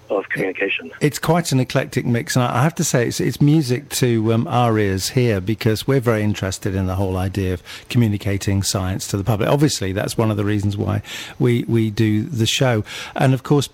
of 0.10 0.28
communication. 0.30 0.92
It's 1.02 1.20
quite 1.20 1.52
an 1.52 1.60
eclectic 1.60 2.06
mix, 2.06 2.36
and 2.36 2.44
I 2.44 2.64
have 2.64 2.76
to 2.76 2.84
say 2.84 3.08
it's, 3.08 3.20
it's 3.20 3.42
music 3.42 3.90
to 3.90 4.34
um, 4.34 4.48
our 4.48 4.78
ears 4.78 5.10
here 5.10 5.42
because 5.42 5.88
we're 5.88 6.00
very 6.00 6.24
interested 6.24 6.76
in 6.76 6.88
the 6.88 6.96
whole 6.96 7.18
idea 7.18 7.54
of 7.54 7.64
communicating 7.90 8.64
science 8.64 9.08
to 9.08 9.18
the 9.18 9.24
public. 9.24 9.50
Obviously, 9.50 9.92
that's 9.94 10.18
one 10.18 10.32
of 10.32 10.38
the 10.38 10.46
reasons 10.46 10.78
why 10.78 11.02
we, 11.40 11.64
we 11.66 11.90
do 11.90 12.24
the 12.24 12.46
show. 12.46 12.84
And 13.16 13.34
of 13.34 13.44
course, 13.44 13.70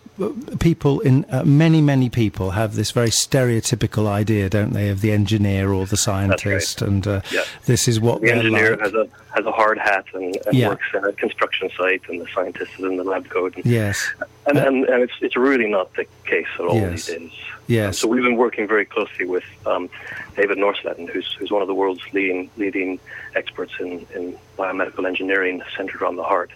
people 0.60 0.99
in 1.01 1.25
uh, 1.29 1.43
many 1.43 1.82
many 1.82 2.10
people 2.10 2.51
have 2.51 2.75
this 2.75 2.91
very 2.91 3.10
stereotypical 3.10 4.08
idea, 4.08 4.49
don't 4.49 4.73
they, 4.73 4.89
of 4.89 5.01
the 5.01 5.12
engineer 5.12 5.71
or 5.71 5.86
the 5.86 5.97
scientist, 5.97 6.82
right. 6.82 6.89
and 6.89 7.08
uh, 7.08 7.21
yeah. 7.32 7.43
this 7.65 7.88
is 7.88 7.99
what 7.99 8.21
the 8.21 8.32
engineer 8.32 8.71
like. 8.71 8.82
has 8.82 8.93
a 8.93 9.08
has 9.36 9.45
a 9.45 9.51
hard 9.51 9.77
hat 9.77 10.05
and, 10.13 10.38
and 10.45 10.58
yeah. 10.58 10.69
works 10.69 10.86
in 10.93 11.03
a 11.05 11.13
construction 11.13 11.69
site, 11.77 12.01
and 12.10 12.21
the 12.21 12.27
scientist 12.27 12.71
is 12.77 12.86
in 12.86 12.97
the 12.97 13.03
lab 13.03 13.29
coat. 13.29 13.55
And, 13.55 13.65
yes, 13.65 14.08
and, 14.47 14.58
uh, 14.58 14.65
and, 14.65 14.86
and 14.86 15.03
it's 15.03 15.13
it's 15.21 15.36
really 15.36 15.69
not 15.69 15.93
the 15.95 16.05
case 16.25 16.47
at 16.55 16.65
all 16.65 16.75
yes. 16.75 17.08
these 17.08 17.17
days. 17.17 17.32
Yes. 17.69 17.99
so 17.99 18.08
we've 18.08 18.23
been 18.23 18.36
working 18.36 18.67
very 18.67 18.86
closely 18.86 19.25
with 19.25 19.43
um, 19.67 19.89
David 20.36 20.58
Nordsletten, 20.58 21.08
who's 21.08 21.32
who's 21.34 21.51
one 21.51 21.62
of 21.62 21.67
the 21.67 21.75
world's 21.75 22.01
leading 22.13 22.49
leading 22.58 22.99
experts 23.36 23.73
in, 23.79 24.08
in 24.15 24.38
biomedical 24.58 25.05
engineering 25.05 25.62
centered 25.77 26.01
around 26.01 26.15
the 26.15 26.23
heart 26.23 26.51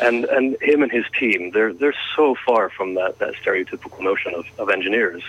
and 0.00 0.24
and 0.26 0.56
him 0.62 0.82
and 0.82 0.92
his 0.92 1.04
team 1.18 1.50
they're 1.50 1.72
they're 1.72 1.94
so 2.14 2.36
far 2.46 2.68
from 2.70 2.94
that 2.94 3.18
that 3.18 3.34
stereotypical 3.34 4.00
notion 4.00 4.34
of, 4.34 4.44
of 4.58 4.70
engineers 4.70 5.22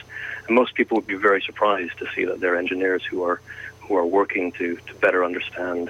and 0.47 0.55
most 0.55 0.75
people 0.75 0.97
would 0.97 1.07
be 1.07 1.15
very 1.15 1.41
surprised 1.41 1.97
to 1.97 2.07
see 2.13 2.25
that 2.25 2.39
they're 2.39 2.57
engineers 2.57 3.03
who 3.03 3.23
are 3.23 3.41
who 3.81 3.95
are 3.95 4.05
working 4.05 4.51
to 4.51 4.75
to 4.87 4.93
better 4.95 5.23
understand 5.23 5.89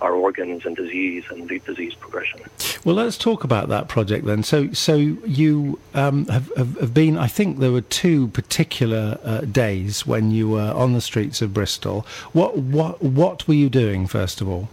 our 0.00 0.14
organs 0.14 0.66
and 0.66 0.76
disease 0.76 1.24
and 1.30 1.48
the 1.48 1.58
disease 1.60 1.94
progression. 1.94 2.40
Well, 2.84 2.94
let's 2.94 3.16
talk 3.16 3.44
about 3.44 3.68
that 3.68 3.88
project 3.88 4.26
then. 4.26 4.42
So, 4.42 4.72
so 4.72 4.94
you 4.94 5.78
um, 5.94 6.26
have, 6.26 6.52
have, 6.56 6.78
have, 6.78 6.94
been. 6.94 7.16
I 7.16 7.26
think 7.26 7.58
there 7.58 7.72
were 7.72 7.80
two 7.80 8.28
particular 8.28 9.18
uh, 9.24 9.40
days 9.40 10.06
when 10.06 10.30
you 10.30 10.50
were 10.50 10.72
on 10.72 10.92
the 10.92 11.00
streets 11.00 11.40
of 11.42 11.54
Bristol. 11.54 12.06
What 12.32 12.58
what 12.58 13.02
what 13.02 13.48
were 13.48 13.54
you 13.54 13.68
doing 13.68 14.06
first 14.06 14.40
of 14.40 14.48
all? 14.48 14.68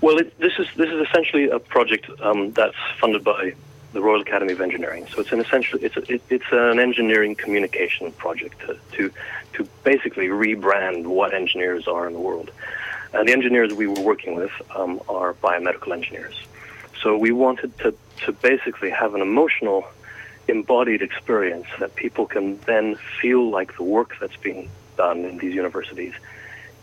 Well, 0.00 0.18
it, 0.18 0.36
this 0.38 0.58
is 0.58 0.66
this 0.76 0.90
is 0.90 1.06
essentially 1.08 1.48
a 1.48 1.58
project 1.58 2.10
um, 2.20 2.52
that's 2.52 2.76
funded 3.00 3.24
by 3.24 3.54
the 3.92 4.00
Royal 4.00 4.20
Academy 4.20 4.52
of 4.52 4.60
Engineering. 4.60 5.06
So 5.14 5.20
it's 5.20 5.32
an 5.32 5.40
essential 5.40 5.78
it's 5.82 5.96
a, 5.96 6.12
it, 6.12 6.22
it's 6.28 6.50
an 6.50 6.78
engineering 6.78 7.34
communication 7.34 8.12
project 8.12 8.60
to, 8.60 8.78
to 8.92 9.12
to 9.54 9.68
basically 9.84 10.28
rebrand 10.28 11.06
what 11.06 11.34
engineers 11.34 11.86
are 11.86 12.06
in 12.06 12.12
the 12.14 12.18
world. 12.18 12.50
And 13.14 13.28
the 13.28 13.32
engineers 13.32 13.72
we 13.74 13.86
were 13.86 14.00
working 14.00 14.34
with 14.36 14.52
um, 14.74 15.00
are 15.08 15.34
biomedical 15.34 15.92
engineers. 15.92 16.34
So 17.02 17.16
we 17.16 17.32
wanted 17.32 17.76
to 17.78 17.94
to 18.24 18.32
basically 18.32 18.90
have 18.90 19.14
an 19.14 19.20
emotional, 19.20 19.84
embodied 20.48 21.02
experience 21.02 21.66
that 21.80 21.94
people 21.96 22.26
can 22.26 22.58
then 22.60 22.96
feel 23.20 23.50
like 23.50 23.76
the 23.76 23.82
work 23.82 24.16
that's 24.20 24.36
being 24.36 24.70
done 24.96 25.24
in 25.24 25.38
these 25.38 25.54
universities 25.54 26.14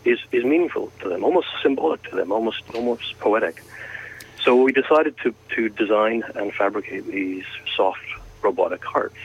is, 0.04 0.18
is 0.32 0.44
meaningful 0.44 0.92
to 1.00 1.08
them, 1.08 1.24
almost 1.24 1.48
symbolic 1.62 2.02
to 2.04 2.16
them, 2.16 2.32
almost 2.32 2.62
almost 2.74 3.18
poetic. 3.18 3.62
So 4.42 4.56
we 4.62 4.72
decided 4.72 5.16
to, 5.18 5.34
to 5.56 5.68
design 5.68 6.24
and 6.34 6.52
fabricate 6.52 7.06
these 7.06 7.44
soft 7.76 8.00
robotic 8.42 8.82
hearts. 8.84 9.18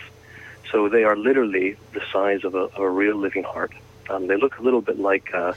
So 0.72 0.90
they 0.90 1.04
are 1.06 1.16
literally 1.16 1.78
the 1.94 2.02
size 2.12 2.44
of 2.44 2.56
a, 2.56 2.64
of 2.76 2.80
a 2.80 2.90
real 2.90 3.16
living 3.16 3.44
heart. 3.44 3.74
Um, 4.10 4.28
they 4.28 4.36
look 4.36 4.60
a 4.60 4.62
little 4.62 4.82
bit 4.82 5.00
like 5.00 5.34
uh, 5.34 5.54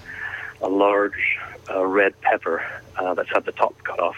a 0.61 0.68
large 0.68 1.38
uh, 1.71 1.85
red 1.85 2.21
pepper 2.21 2.62
uh, 2.97 3.14
that's 3.14 3.31
had 3.31 3.44
the 3.44 3.53
top 3.53 3.75
cut 3.85 4.01
off, 4.01 4.16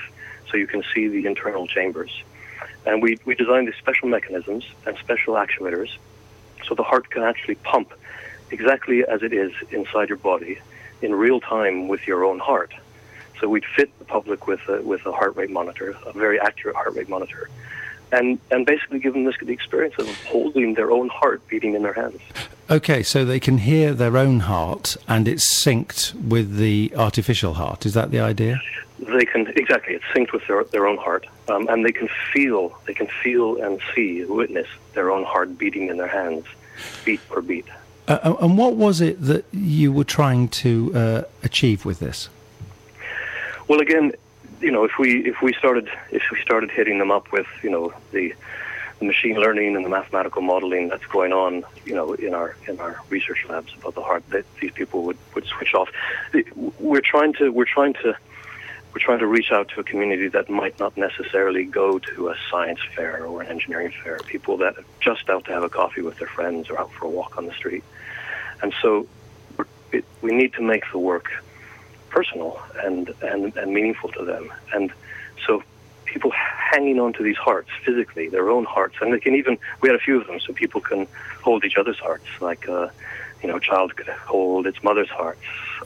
so 0.50 0.57
you 0.57 0.66
can 0.66 0.83
see 0.94 1.09
the 1.09 1.26
internal 1.26 1.66
chambers. 1.66 2.22
And 2.87 3.03
we, 3.03 3.18
we 3.24 3.35
designed 3.35 3.68
these 3.68 3.76
special 3.76 4.09
mechanisms 4.09 4.64
and 4.87 4.96
special 4.98 5.35
actuators 5.35 5.90
so 6.66 6.74
the 6.74 6.83
heart 6.83 7.11
can 7.11 7.22
actually 7.22 7.57
pump 7.57 7.92
exactly 8.50 9.05
as 9.05 9.22
it 9.22 9.33
is 9.33 9.53
inside 9.70 10.09
your 10.09 10.18
body 10.18 10.59
in 11.03 11.14
real 11.14 11.40
time 11.40 11.88
with 11.88 12.07
your 12.07 12.24
own 12.24 12.38
heart. 12.38 12.72
So 13.40 13.48
we'd 13.48 13.64
fit 13.64 13.96
the 13.98 14.05
public 14.05 14.46
with 14.46 14.61
a, 14.68 14.83
with 14.83 15.05
a 15.07 15.12
heart 15.12 15.37
rate 15.37 15.50
monitor, 15.50 15.96
a 16.07 16.12
very 16.12 16.38
accurate 16.40 16.76
heart 16.76 16.94
rate 16.94 17.09
monitor, 17.09 17.48
and 18.12 18.38
and 18.51 18.66
basically 18.66 18.99
give 18.99 19.12
them 19.12 19.25
this, 19.25 19.37
the 19.40 19.53
experience 19.53 19.94
of 19.99 20.09
holding 20.25 20.75
their 20.75 20.90
own 20.90 21.09
heart 21.09 21.46
beating 21.49 21.75
in 21.75 21.83
their 21.83 21.92
hands. 21.92 22.20
Okay, 22.68 23.03
so 23.03 23.25
they 23.25 23.40
can 23.40 23.59
hear 23.59 23.92
their 23.92 24.16
own 24.16 24.40
heart, 24.40 24.96
and 25.09 25.27
it's 25.27 25.62
synced 25.64 26.14
with 26.14 26.57
the 26.57 26.92
artificial 26.96 27.55
heart. 27.55 27.85
Is 27.85 27.94
that 27.94 28.11
the 28.11 28.20
idea? 28.20 28.61
They 28.99 29.25
can 29.25 29.46
exactly. 29.57 29.94
It's 29.94 30.05
synced 30.14 30.33
with 30.33 30.46
their 30.46 30.62
their 30.64 30.87
own 30.87 30.99
heart, 30.99 31.27
um, 31.49 31.66
and 31.68 31.85
they 31.85 31.92
can 31.92 32.09
feel. 32.33 32.79
They 32.87 32.94
can 32.94 33.09
feel 33.23 33.61
and 33.62 33.81
see, 33.94 34.25
witness 34.25 34.68
their 34.94 35.11
own 35.11 35.25
heart 35.25 35.59
beating 35.59 35.88
in 35.88 35.96
their 35.96 36.09
hands, 36.09 36.44
beat 37.05 37.20
per 37.29 37.40
beat. 37.40 37.66
Uh, 38.09 38.18
uh, 38.25 38.37
and 38.40 38.59
what 38.59 38.75
was 38.75 39.01
it 39.01 39.20
that 39.23 39.44
you 39.53 39.92
were 39.92 40.05
trying 40.05 40.49
to 40.49 40.92
uh, 40.94 41.23
achieve 41.42 41.85
with 41.85 42.01
this? 42.01 42.29
Well, 43.68 43.81
again, 43.81 44.12
you 44.61 44.70
know, 44.70 44.85
if 44.85 44.92
we 44.99 45.25
if 45.27 45.42
we 45.42 45.53
started 45.55 45.88
if 46.11 46.23
we 46.31 46.40
started 46.40 46.70
hitting 46.70 46.99
them 46.99 47.11
up 47.11 47.33
with 47.33 47.46
you 47.62 47.70
know 47.70 47.92
the, 48.12 48.35
the 48.99 49.07
machine 49.07 49.37
learning 49.37 49.77
and 49.77 49.85
the 49.85 49.88
mathematical 49.88 50.42
modeling 50.42 50.88
that's 50.88 51.07
going 51.07 51.33
on, 51.33 51.64
you 51.85 51.94
know, 51.94 52.14
in 52.14 52.35
our 52.35 52.57
in 52.68 52.79
our 52.81 52.99
research 53.09 53.44
labs 53.49 53.73
about 53.79 53.94
the 53.94 54.03
heart, 54.03 54.23
that 54.31 54.44
these 54.61 54.73
people 54.73 55.05
would, 55.05 55.18
would 55.35 55.46
switch 55.46 55.75
off. 55.75 55.88
We're 56.79 57.01
trying 57.01 57.33
to 57.35 57.51
we're 57.51 57.64
trying 57.64 57.94
to 57.94 58.14
we're 58.92 59.01
trying 59.01 59.20
to 59.20 59.27
reach 59.27 59.53
out 59.53 59.68
to 59.68 59.81
a 59.81 59.85
community 59.85 60.29
that 60.29 60.51
might 60.51 60.79
not 60.81 60.96
necessarily 60.96 61.64
go 61.64 61.99
to 61.99 62.29
a 62.29 62.37
science 62.51 62.81
fair 62.96 63.25
or 63.25 63.40
an 63.42 63.49
engineering 63.49 63.92
fair. 64.03 64.23
People 64.27 64.57
that 64.59 64.77
are 64.77 64.85
just 65.01 65.29
out 65.31 65.44
to 65.44 65.53
have 65.53 65.62
a 65.62 65.68
coffee 65.68 66.03
with 66.03 66.18
their 66.18 66.29
friends 66.29 66.68
or 66.68 66.79
out 66.79 66.90
for 66.92 67.07
a 67.07 67.09
walk 67.09 67.38
on 67.38 67.46
the 67.46 67.55
street. 67.55 67.85
And 68.62 68.75
so 68.83 69.07
it, 69.92 70.05
we 70.23 70.33
need 70.33 70.55
to 70.55 70.62
make 70.62 70.83
the 70.92 70.99
work 70.99 71.31
personal 72.11 72.61
and, 72.85 73.12
and, 73.23 73.57
and 73.57 73.73
meaningful 73.73 74.11
to 74.12 74.25
them. 74.25 74.53
And 74.75 74.92
so 75.46 75.62
people 76.05 76.31
hanging 76.33 77.01
on 77.01 77.12
to 77.14 77.23
these 77.23 77.37
hearts 77.37 77.70
physically, 77.85 78.29
their 78.29 78.51
own 78.51 78.64
hearts, 78.64 78.96
and 79.01 79.12
they 79.12 79.20
can 79.20 79.35
even, 79.35 79.59
we 79.81 79.88
had 79.88 79.96
a 79.96 80.03
few 80.03 80.20
of 80.20 80.27
them, 80.27 80.40
so 80.40 80.53
people 80.53 80.81
can 80.81 81.07
hold 81.42 81.64
each 81.64 81.77
other's 81.77 81.99
hearts, 81.99 82.27
like, 82.40 82.68
uh, 82.68 82.88
you 83.42 83.49
know, 83.49 83.57
a 83.57 83.61
child 83.61 83.96
could 83.96 84.09
hold 84.09 84.66
its 84.66 84.83
mother's 84.83 85.09
heart, 85.09 85.38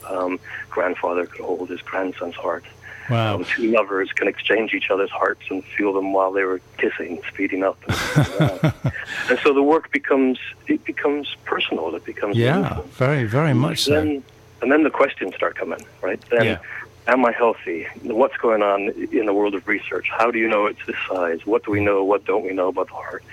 um, 0.09 0.39
grandfather 0.69 1.25
could 1.25 1.41
hold 1.41 1.69
his 1.69 1.81
grandson's 1.81 2.35
heart. 2.35 2.65
Wow. 3.09 3.35
Um, 3.35 3.45
two 3.45 3.71
lovers 3.71 4.11
can 4.11 4.27
exchange 4.27 4.73
each 4.73 4.89
other's 4.89 5.11
hearts 5.11 5.43
and 5.49 5.63
feel 5.63 5.93
them 5.93 6.11
while 6.11 6.31
they 6.31 6.43
were 6.43 6.59
kissing, 6.77 7.21
speeding 7.31 7.63
up. 7.63 7.77
And, 7.87 8.73
and 9.29 9.39
so 9.43 9.53
the 9.53 9.61
work 9.61 9.91
becomes 9.91 10.39
it 10.67 10.83
becomes 10.85 11.35
personal. 11.45 11.93
It 11.95 12.03
becomes 12.03 12.35
yeah, 12.35 12.55
meaningful. 12.55 12.83
very, 12.83 13.25
very 13.25 13.53
much 13.53 13.83
so. 13.83 14.23
And 14.65 14.71
then 14.71 14.81
the 14.81 14.89
questions 14.89 15.35
start 15.35 15.55
coming, 15.55 15.85
right? 16.01 16.19
Then, 16.31 16.43
Yeah. 16.43 16.57
am 17.05 17.23
I 17.23 17.31
healthy? 17.31 17.85
What's 18.01 18.35
going 18.37 18.63
on 18.63 18.89
in 19.11 19.27
the 19.27 19.33
world 19.33 19.53
of 19.53 19.67
research? 19.67 20.09
How 20.09 20.31
do 20.31 20.39
you 20.39 20.47
know 20.47 20.65
it's 20.65 20.83
this 20.87 20.95
size? 21.07 21.45
What 21.45 21.63
do 21.65 21.69
we 21.69 21.81
know? 21.81 22.03
What 22.03 22.25
don't 22.25 22.43
we 22.43 22.51
know 22.51 22.69
about 22.69 22.87
the 22.87 22.95
heart? 22.95 23.23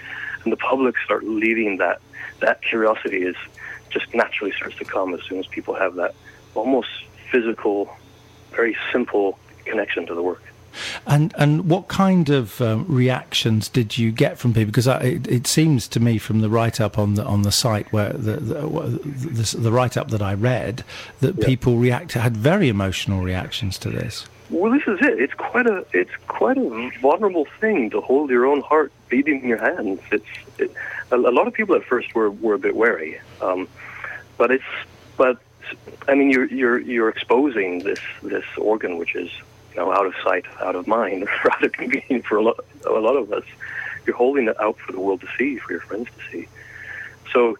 And 0.44 0.52
the 0.52 0.58
public 0.58 0.94
start 1.02 1.24
leading 1.24 1.78
that. 1.78 2.02
That 2.40 2.60
curiosity 2.60 3.22
is 3.22 3.36
just 3.88 4.14
naturally 4.14 4.52
starts 4.52 4.76
to 4.76 4.84
come 4.84 5.14
as 5.14 5.22
soon 5.22 5.38
as 5.38 5.46
people 5.46 5.72
have 5.72 5.94
that 5.94 6.14
almost 6.54 6.90
physical, 7.30 7.88
very 8.50 8.76
simple 8.92 9.38
connection 9.64 10.04
to 10.08 10.14
the 10.14 10.20
work. 10.20 10.42
And 11.06 11.34
and 11.38 11.68
what 11.68 11.88
kind 11.88 12.28
of 12.30 12.60
um, 12.60 12.86
reactions 12.88 13.68
did 13.68 13.98
you 13.98 14.10
get 14.12 14.38
from 14.38 14.52
people? 14.54 14.66
Because 14.66 14.88
I, 14.88 15.00
it, 15.00 15.26
it 15.28 15.46
seems 15.46 15.88
to 15.88 16.00
me 16.00 16.18
from 16.18 16.40
the 16.40 16.48
write 16.48 16.80
up 16.80 16.98
on 16.98 17.14
the 17.14 17.24
on 17.24 17.42
the 17.42 17.52
site 17.52 17.92
where 17.92 18.12
the 18.12 18.36
the, 18.36 18.62
the, 18.62 19.56
the 19.58 19.72
write 19.72 19.96
up 19.96 20.10
that 20.10 20.22
I 20.22 20.34
read 20.34 20.84
that 21.20 21.36
Yeah. 21.38 21.46
people 21.46 21.76
react 21.78 22.12
had 22.12 22.36
very 22.36 22.68
emotional 22.68 23.22
reactions 23.22 23.78
to 23.78 23.90
this. 23.90 24.26
Well, 24.50 24.70
this 24.72 24.82
is 24.86 24.98
it. 25.00 25.18
It's 25.18 25.34
quite 25.34 25.66
a 25.66 25.84
it's 25.92 26.14
quite 26.28 26.58
a 26.58 26.90
vulnerable 27.00 27.46
thing 27.60 27.90
to 27.90 28.00
hold 28.00 28.28
your 28.30 28.44
own 28.46 28.60
heart 28.60 28.92
beating 29.08 29.42
in 29.42 29.48
your 29.48 29.58
hands. 29.58 30.00
It's 30.10 30.24
it, 30.58 30.72
a, 31.10 31.16
a 31.16 31.32
lot 31.32 31.46
of 31.46 31.54
people 31.54 31.74
at 31.74 31.84
first 31.84 32.14
were 32.14 32.30
were 32.30 32.54
a 32.54 32.58
bit 32.58 32.76
wary, 32.76 33.18
um, 33.40 33.66
but 34.36 34.50
it's 34.50 34.64
but 35.16 35.38
I 36.06 36.14
mean 36.14 36.30
you're 36.30 36.46
you're 36.46 36.78
you're 36.78 37.08
exposing 37.08 37.78
this 37.78 38.00
this 38.22 38.44
organ 38.58 38.98
which 38.98 39.14
is 39.14 39.30
you 39.74 39.80
know 39.80 39.92
out 39.92 40.06
of 40.06 40.14
sight, 40.22 40.44
out 40.60 40.76
of 40.76 40.86
mind, 40.86 41.26
rather 41.44 41.68
convenient 41.68 42.24
for 42.26 42.36
a 42.36 42.42
lot 42.42 42.64
a 42.86 42.90
lot 42.90 43.16
of 43.16 43.32
us. 43.32 43.44
You're 44.06 44.16
holding 44.16 44.48
it 44.48 44.60
out 44.60 44.78
for 44.78 44.92
the 44.92 45.00
world 45.00 45.20
to 45.20 45.28
see, 45.38 45.58
for 45.58 45.72
your 45.72 45.80
friends 45.80 46.08
to 46.18 46.30
see. 46.30 46.48
So 47.32 47.56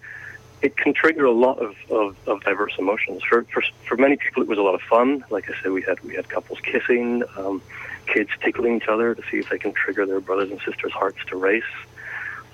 it 0.61 0.77
can 0.77 0.93
trigger 0.93 1.25
a 1.25 1.33
lot 1.33 1.59
of, 1.59 1.75
of, 1.91 2.17
of 2.27 2.43
diverse 2.43 2.75
emotions. 2.79 3.23
For, 3.25 3.45
for 3.45 3.63
for 3.87 3.97
many 3.97 4.17
people, 4.17 4.43
it 4.43 4.49
was 4.49 4.59
a 4.59 4.63
lot 4.63 4.75
of 4.75 4.83
fun. 4.83 5.25
Like 5.31 5.51
I 5.51 5.55
said, 5.63 5.73
we 5.73 5.83
had 5.83 6.01
we 6.01 6.15
had 6.15 6.29
couples 6.29 6.61
kissing, 6.61 7.23
um, 7.37 7.63
kids 8.07 8.31
tickling 8.41 8.77
each 8.77 8.89
other 8.89 9.15
to 9.15 9.23
see 9.31 9.39
if 9.39 9.49
they 9.51 9.59
can 9.59 9.73
trigger 9.73 10.07
their 10.07 10.21
brothers 10.21 10.51
and 10.51 10.61
sisters' 10.61 10.93
hearts 10.93 11.19
to 11.29 11.37
race. 11.37 11.65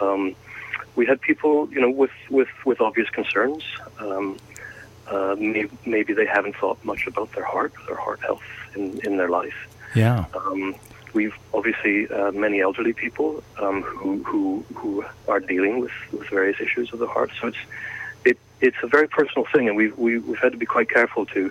Um, 0.00 0.34
we 0.96 1.06
had 1.06 1.20
people, 1.20 1.70
you 1.70 1.80
know, 1.80 1.90
with 1.90 2.10
with, 2.30 2.48
with 2.64 2.80
obvious 2.80 3.10
concerns. 3.10 3.64
Um, 3.98 4.38
uh, 5.06 5.36
maybe, 5.38 5.70
maybe 5.86 6.12
they 6.12 6.26
haven't 6.26 6.54
thought 6.56 6.82
much 6.84 7.06
about 7.06 7.32
their 7.32 7.44
heart, 7.44 7.72
their 7.86 7.96
heart 7.96 8.20
health 8.20 8.42
in, 8.78 8.84
in 9.06 9.12
their 9.20 9.32
life. 9.40 9.58
Yeah. 9.94 10.24
Um, 10.34 10.74
we've 11.18 11.36
obviously 11.58 11.96
uh, 12.08 12.32
many 12.32 12.58
elderly 12.60 12.94
people 13.04 13.42
um, 13.64 13.82
who, 13.82 14.10
who 14.30 14.42
who 14.74 14.90
are 15.32 15.40
dealing 15.40 15.74
with, 15.82 15.96
with 16.12 16.28
various 16.28 16.58
issues 16.66 16.92
of 16.92 16.98
the 16.98 17.10
heart. 17.14 17.30
So 17.40 17.48
it's 17.50 17.62
it 18.24 18.38
it's 18.60 18.80
a 18.82 18.86
very 18.96 19.08
personal 19.18 19.46
thing, 19.52 19.64
and 19.68 19.76
we've 19.76 19.96
we, 19.96 20.18
we've 20.18 20.42
had 20.46 20.52
to 20.52 20.58
be 20.58 20.66
quite 20.76 20.88
careful 20.98 21.24
to 21.34 21.42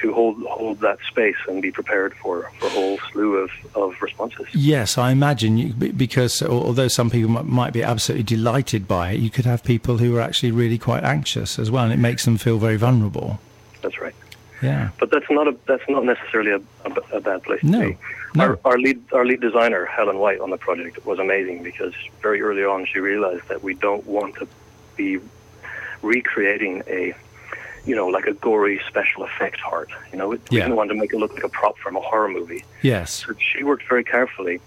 to 0.00 0.14
hold 0.14 0.36
hold 0.58 0.80
that 0.80 0.98
space 1.12 1.36
and 1.48 1.60
be 1.60 1.70
prepared 1.70 2.12
for, 2.14 2.50
for 2.58 2.66
a 2.66 2.70
whole 2.70 2.98
slew 3.12 3.36
of, 3.36 3.50
of 3.74 4.00
responses. 4.00 4.46
Yes, 4.54 4.96
I 4.96 5.10
imagine 5.12 5.58
you, 5.58 5.74
because 6.06 6.42
although 6.42 6.88
some 6.88 7.10
people 7.10 7.30
might 7.44 7.74
be 7.74 7.82
absolutely 7.82 8.24
delighted 8.36 8.88
by 8.88 9.12
it, 9.12 9.20
you 9.20 9.30
could 9.30 9.44
have 9.44 9.62
people 9.62 9.98
who 9.98 10.16
are 10.16 10.22
actually 10.22 10.52
really 10.52 10.78
quite 10.78 11.04
anxious 11.04 11.58
as 11.58 11.70
well, 11.70 11.84
and 11.84 11.92
it 11.92 11.98
makes 11.98 12.24
them 12.24 12.38
feel 12.38 12.58
very 12.58 12.76
vulnerable. 12.76 13.40
Yeah, 14.62 14.90
but 14.98 15.10
that's 15.10 15.30
not 15.30 15.48
a 15.48 15.56
that's 15.66 15.88
not 15.88 16.04
necessarily 16.04 16.50
a, 16.52 16.60
a, 16.84 17.16
a 17.16 17.20
bad 17.20 17.42
place 17.42 17.62
no. 17.62 17.80
to 17.80 17.88
be. 17.88 17.98
No. 18.34 18.44
Our, 18.44 18.60
our 18.64 18.78
lead 18.78 19.02
our 19.12 19.24
lead 19.24 19.40
designer 19.40 19.86
Helen 19.86 20.18
White 20.18 20.40
on 20.40 20.50
the 20.50 20.56
project 20.58 21.04
was 21.04 21.18
amazing 21.18 21.62
because 21.62 21.94
very 22.22 22.40
early 22.42 22.64
on 22.64 22.86
she 22.86 22.98
realized 23.00 23.48
that 23.48 23.62
we 23.62 23.74
don't 23.74 24.06
want 24.06 24.36
to 24.36 24.46
be 24.96 25.18
recreating 26.02 26.82
a 26.86 27.14
you 27.86 27.96
know, 27.96 28.08
like 28.08 28.26
a 28.26 28.34
gory 28.34 28.78
special 28.86 29.24
effects 29.24 29.58
heart. 29.60 29.88
You 30.12 30.18
know, 30.18 30.28
we 30.28 30.36
Yeah. 30.50 30.64
didn't 30.64 30.76
want 30.76 30.90
to 30.90 30.94
make 30.94 31.14
it 31.14 31.16
look 31.16 31.32
like 31.32 31.44
a 31.44 31.48
prop 31.48 31.78
from 31.78 31.96
a 31.96 32.00
horror 32.00 32.28
movie. 32.28 32.62
Yes. 32.82 33.24
So 33.26 33.32
she 33.38 33.64
worked 33.64 33.88
very 33.88 34.04
carefully, 34.04 34.60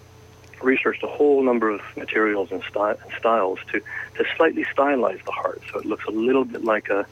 researched 0.64 1.04
a 1.04 1.08
whole 1.08 1.44
number 1.44 1.70
of 1.70 1.82
materials 1.96 2.52
and, 2.52 2.64
sty- 2.64 2.96
and 3.04 3.12
styles 3.20 3.60
to, 3.72 3.80
to 4.16 4.26
slightly 4.36 4.66
stylize 4.76 5.24
the 5.26 5.32
heart 5.32 5.62
so 5.72 5.78
it 5.78 5.86
looks 5.86 6.06
a 6.06 6.12
little 6.12 6.44
bit 6.44 6.64
like 6.64 6.90
a, 6.90 7.06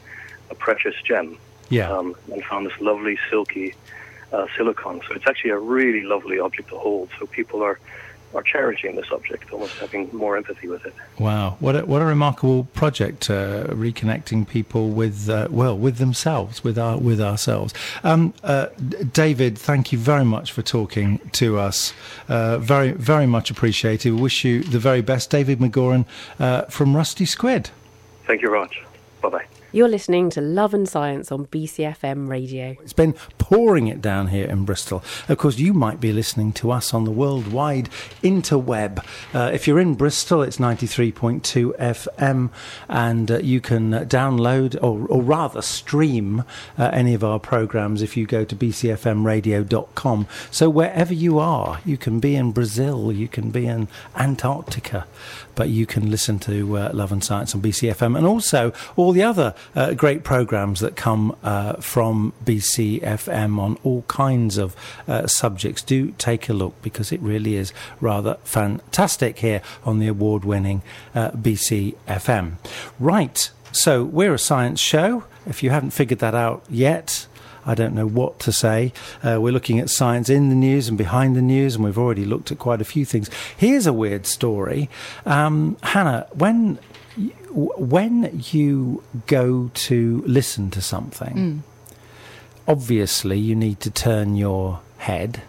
a 0.50 0.54
precious 0.56 0.96
gem. 1.04 1.38
Yeah. 1.72 1.90
Um, 1.90 2.14
and 2.30 2.44
found 2.44 2.66
this 2.66 2.78
lovely 2.80 3.18
silky 3.30 3.74
uh, 4.32 4.46
silicone. 4.56 5.00
So 5.08 5.14
it's 5.14 5.26
actually 5.26 5.50
a 5.50 5.58
really 5.58 6.02
lovely 6.02 6.38
object 6.38 6.68
to 6.68 6.78
hold. 6.78 7.08
So 7.18 7.26
people 7.26 7.62
are 7.62 7.78
are 8.34 8.42
cherishing 8.42 8.96
this 8.96 9.10
object, 9.12 9.52
almost 9.52 9.74
having 9.74 10.08
more 10.12 10.36
empathy 10.36 10.68
with 10.68 10.86
it. 10.86 10.94
Wow, 11.18 11.56
what 11.60 11.76
a, 11.76 11.84
what 11.84 12.00
a 12.00 12.06
remarkable 12.06 12.64
project, 12.72 13.28
uh, 13.28 13.64
reconnecting 13.68 14.48
people 14.48 14.88
with 14.88 15.28
uh, 15.28 15.48
well 15.50 15.76
with 15.76 15.98
themselves, 15.98 16.64
with 16.64 16.78
our 16.78 16.96
with 16.98 17.20
ourselves. 17.20 17.74
Um, 18.02 18.32
uh, 18.42 18.68
David, 19.12 19.58
thank 19.58 19.92
you 19.92 19.98
very 19.98 20.24
much 20.24 20.52
for 20.52 20.62
talking 20.62 21.18
to 21.32 21.58
us. 21.58 21.92
Uh, 22.28 22.58
very 22.58 22.92
very 22.92 23.26
much 23.26 23.50
appreciated. 23.50 24.14
We 24.14 24.20
wish 24.20 24.44
you 24.44 24.62
the 24.62 24.78
very 24.78 25.02
best, 25.02 25.30
David 25.30 25.58
McGoran 25.58 26.06
uh, 26.38 26.62
from 26.62 26.96
Rusty 26.96 27.26
Squid. 27.26 27.70
Thank 28.26 28.42
you 28.42 28.48
very 28.48 28.60
much. 28.60 28.82
Bye 29.20 29.28
bye. 29.28 29.51
You're 29.74 29.88
listening 29.88 30.28
to 30.30 30.42
Love 30.42 30.74
and 30.74 30.86
Science 30.86 31.32
on 31.32 31.46
BCFM 31.46 32.28
Radio. 32.28 32.76
It's 32.82 32.92
been 32.92 33.14
pouring 33.52 33.86
it 33.86 34.00
down 34.00 34.28
here 34.28 34.46
in 34.46 34.64
Bristol. 34.64 35.04
Of 35.28 35.36
course, 35.36 35.58
you 35.58 35.74
might 35.74 36.00
be 36.00 36.10
listening 36.10 36.54
to 36.54 36.70
us 36.70 36.94
on 36.94 37.04
the 37.04 37.10
worldwide 37.10 37.90
interweb. 38.22 39.04
Uh, 39.34 39.50
if 39.52 39.68
you're 39.68 39.78
in 39.78 39.94
Bristol, 39.94 40.40
it's 40.40 40.56
93.2 40.56 41.76
FM, 41.76 42.48
and 42.88 43.30
uh, 43.30 43.38
you 43.40 43.60
can 43.60 43.92
uh, 43.92 44.04
download 44.04 44.76
or, 44.82 45.06
or 45.06 45.20
rather 45.20 45.60
stream 45.60 46.44
uh, 46.78 46.88
any 46.94 47.12
of 47.12 47.22
our 47.22 47.38
programs 47.38 48.00
if 48.00 48.16
you 48.16 48.24
go 48.24 48.42
to 48.42 48.56
bcfmradio.com. 48.56 50.26
So 50.50 50.70
wherever 50.70 51.12
you 51.12 51.38
are, 51.38 51.78
you 51.84 51.98
can 51.98 52.20
be 52.20 52.34
in 52.34 52.52
Brazil, 52.52 53.12
you 53.12 53.28
can 53.28 53.50
be 53.50 53.66
in 53.66 53.88
Antarctica, 54.16 55.06
but 55.56 55.68
you 55.68 55.84
can 55.84 56.10
listen 56.10 56.38
to 56.38 56.78
uh, 56.78 56.90
Love 56.94 57.12
and 57.12 57.22
Science 57.22 57.54
on 57.54 57.60
BCFM 57.60 58.16
and 58.16 58.26
also 58.26 58.72
all 58.96 59.12
the 59.12 59.22
other 59.22 59.54
uh, 59.76 59.92
great 59.92 60.24
programs 60.24 60.80
that 60.80 60.96
come 60.96 61.36
uh, 61.42 61.74
from 61.74 62.32
BCFM 62.46 63.41
on 63.58 63.78
all 63.82 64.02
kinds 64.02 64.58
of 64.58 64.76
uh, 65.08 65.26
subjects. 65.26 65.82
Do 65.82 66.12
take 66.18 66.48
a 66.48 66.52
look 66.52 66.80
because 66.82 67.12
it 67.12 67.20
really 67.20 67.56
is 67.56 67.72
rather 68.00 68.38
fantastic 68.44 69.38
here 69.38 69.62
on 69.84 69.98
the 69.98 70.08
award 70.08 70.44
winning 70.44 70.82
uh, 71.14 71.30
BCFM. 71.30 72.54
Right, 72.98 73.50
so 73.72 74.04
we're 74.04 74.34
a 74.34 74.38
science 74.38 74.80
show. 74.80 75.24
If 75.46 75.62
you 75.62 75.70
haven't 75.70 75.90
figured 75.90 76.20
that 76.20 76.34
out 76.34 76.64
yet, 76.68 77.26
I 77.64 77.74
don't 77.74 77.94
know 77.94 78.06
what 78.06 78.38
to 78.40 78.52
say. 78.52 78.92
Uh, 79.22 79.38
we're 79.40 79.52
looking 79.52 79.78
at 79.78 79.90
science 79.90 80.28
in 80.28 80.48
the 80.48 80.54
news 80.54 80.88
and 80.88 80.98
behind 80.98 81.36
the 81.36 81.42
news, 81.42 81.76
and 81.76 81.84
we've 81.84 81.98
already 81.98 82.24
looked 82.24 82.50
at 82.52 82.58
quite 82.58 82.80
a 82.80 82.84
few 82.84 83.04
things. 83.04 83.30
Here's 83.56 83.86
a 83.86 83.92
weird 83.92 84.26
story, 84.26 84.88
um, 85.26 85.76
Hannah. 85.82 86.26
When 86.32 86.78
when 87.54 88.40
you 88.50 89.02
go 89.26 89.70
to 89.74 90.24
listen 90.26 90.70
to 90.70 90.80
something, 90.80 91.62
obviously 92.68 93.38
you 93.38 93.54
need 93.54 93.80
to 93.80 93.90
turn 93.90 94.36
your 94.36 94.80
head. 94.98 95.42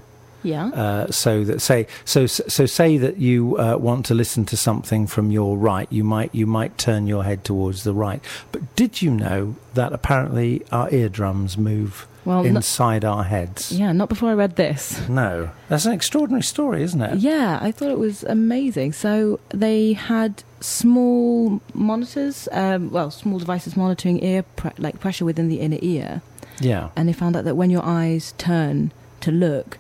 Yeah. 0.45 0.67
Uh, 0.67 1.10
so 1.10 1.45
that 1.45 1.62
say 1.62 1.88
so 2.04 2.26
so 2.28 2.65
say 2.65 2.97
that 2.97 3.17
you 3.17 3.58
uh, 3.58 3.78
want 3.78 4.06
to 4.08 4.13
listen 4.13 4.43
to 4.45 4.58
something 4.58 5.08
from 5.08 5.32
your 5.32 5.58
right, 5.58 5.88
you 5.89 6.04
might 6.04 6.36
you 6.36 6.45
might 6.45 6.78
turn 6.78 7.08
your 7.08 7.23
head 7.23 7.45
towards 7.45 7.86
the 7.86 7.93
right. 7.93 8.21
But 8.52 8.76
did 8.76 9.02
you 9.02 9.10
know 9.12 9.56
that 9.73 9.93
apparently 9.93 10.62
our 10.69 10.93
eardrums 10.93 11.58
move 11.58 12.08
Well, 12.26 12.43
inside 12.45 13.06
our 13.06 13.23
heads? 13.23 13.71
yeah, 13.71 13.93
not 13.93 14.10
before 14.10 14.32
I 14.32 14.34
read 14.34 14.58
this. 14.58 15.08
No, 15.08 15.52
that's 15.69 15.86
an 15.86 15.93
extraordinary 15.93 16.43
story, 16.43 16.84
isn't 16.84 17.02
it? 17.02 17.19
Yeah, 17.19 17.60
I 17.62 17.71
thought 17.71 17.91
it 17.91 17.99
was 17.99 18.23
amazing. 18.26 18.91
So 18.91 19.39
they 19.49 19.93
had 19.93 20.43
small 20.60 21.62
monitors, 21.73 22.49
um, 22.52 22.91
well, 22.91 23.12
small 23.12 23.39
devices 23.39 23.78
monitoring 23.78 24.21
ear 24.21 24.43
pre- 24.58 24.71
like 24.78 24.99
pressure 24.99 25.23
within 25.23 25.47
the 25.47 25.62
inner 25.62 25.80
ear, 25.82 26.21
Yeah. 26.59 26.89
and 26.95 27.07
they 27.09 27.13
found 27.13 27.35
out 27.35 27.43
that 27.45 27.55
when 27.55 27.69
your 27.69 27.83
eyes 27.83 28.33
turn 28.37 28.91
to 29.21 29.31
look, 29.31 29.77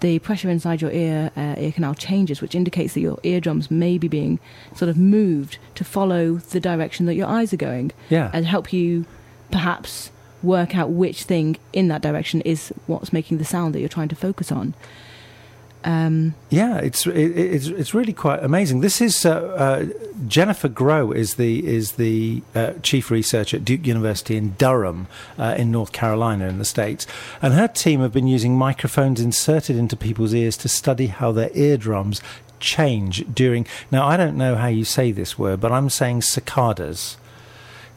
the 0.00 0.18
pressure 0.18 0.50
inside 0.50 0.82
your 0.82 0.90
ear 0.92 1.30
uh, 1.36 1.54
ear 1.58 1.72
canal 1.72 1.94
changes, 1.94 2.40
which 2.42 2.54
indicates 2.54 2.94
that 2.94 3.00
your 3.00 3.18
eardrums 3.22 3.70
may 3.70 3.96
be 3.98 4.08
being 4.08 4.38
sort 4.74 4.88
of 4.90 4.96
moved 4.98 5.58
to 5.74 5.84
follow 5.84 6.34
the 6.36 6.60
direction 6.60 7.06
that 7.06 7.14
your 7.14 7.26
eyes 7.28 7.52
are 7.52 7.56
going, 7.58 7.92
Yeah. 8.10 8.30
and 8.32 8.44
help 8.46 8.72
you 8.72 9.06
perhaps 9.50 10.10
work 10.42 10.76
out 10.76 10.90
which 10.90 11.22
thing 11.22 11.56
in 11.72 11.88
that 11.88 12.02
direction 12.02 12.40
is 12.42 12.72
what's 12.86 13.12
making 13.12 13.38
the 13.38 13.44
sound 13.44 13.74
that 13.74 13.80
you're 13.80 13.88
trying 13.88 14.08
to 14.08 14.14
focus 14.14 14.52
on. 14.52 14.74
Um, 15.86 16.34
Yeah, 16.50 16.78
it's 16.78 17.06
it, 17.06 17.14
it's 17.14 17.68
it's 17.68 17.94
really 17.94 18.12
quite 18.12 18.42
amazing. 18.42 18.80
This 18.80 19.00
is 19.00 19.24
uh, 19.24 19.30
uh, 19.30 19.86
Jennifer 20.26 20.68
Groh 20.68 21.14
is 21.14 21.36
the 21.36 21.64
is 21.64 21.92
the 21.92 22.42
uh, 22.56 22.72
chief 22.82 23.10
researcher 23.10 23.58
at 23.58 23.64
Duke 23.64 23.86
University 23.86 24.36
in 24.36 24.50
Durham, 24.58 25.06
uh, 25.38 25.54
in 25.56 25.70
North 25.70 25.92
Carolina, 25.92 26.48
in 26.48 26.58
the 26.58 26.64
states, 26.64 27.06
and 27.40 27.54
her 27.54 27.68
team 27.68 28.00
have 28.00 28.12
been 28.12 28.26
using 28.26 28.58
microphones 28.58 29.20
inserted 29.20 29.76
into 29.76 29.96
people's 29.96 30.34
ears 30.34 30.56
to 30.58 30.68
study 30.68 31.06
how 31.06 31.30
their 31.30 31.50
eardrums 31.54 32.20
change 32.58 33.24
during. 33.32 33.64
Now, 33.92 34.06
I 34.06 34.16
don't 34.16 34.36
know 34.36 34.56
how 34.56 34.68
you 34.68 34.84
say 34.84 35.12
this 35.12 35.38
word, 35.38 35.60
but 35.60 35.70
I'm 35.70 35.88
saying 35.88 36.22
cicadas. 36.22 37.16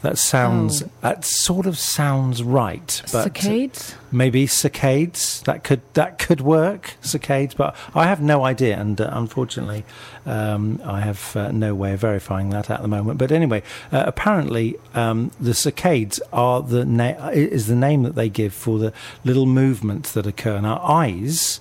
That 0.01 0.17
sounds. 0.17 0.83
Oh. 0.83 0.89
That 1.01 1.25
sort 1.25 1.65
of 1.65 1.77
sounds 1.77 2.41
right. 2.43 3.01
But 3.11 3.23
Cicades? 3.23 3.95
maybe 4.11 4.47
cicades 4.47 5.41
that 5.43 5.63
could 5.63 5.81
that 5.93 6.17
could 6.17 6.41
work 6.41 6.95
cicades 7.01 7.53
but 7.53 7.75
i 7.93 8.05
have 8.05 8.21
no 8.21 8.43
idea 8.43 8.75
and 8.79 8.99
uh, 8.99 9.09
unfortunately 9.13 9.85
um, 10.25 10.81
i 10.83 11.01
have 11.01 11.35
uh, 11.35 11.51
no 11.51 11.75
way 11.75 11.93
of 11.93 11.99
verifying 11.99 12.49
that 12.49 12.69
at 12.69 12.81
the 12.81 12.87
moment 12.87 13.17
but 13.19 13.31
anyway 13.31 13.61
uh, 13.91 14.03
apparently 14.07 14.75
um, 14.95 15.31
the 15.39 15.53
cicades 15.53 16.19
are 16.33 16.61
the 16.61 16.85
na- 16.85 17.29
is 17.29 17.67
the 17.67 17.75
name 17.75 18.03
that 18.03 18.15
they 18.15 18.29
give 18.29 18.53
for 18.53 18.79
the 18.79 18.91
little 19.23 19.45
movements 19.45 20.11
that 20.13 20.25
occur 20.25 20.55
in 20.55 20.65
our 20.65 20.81
eyes 20.81 21.59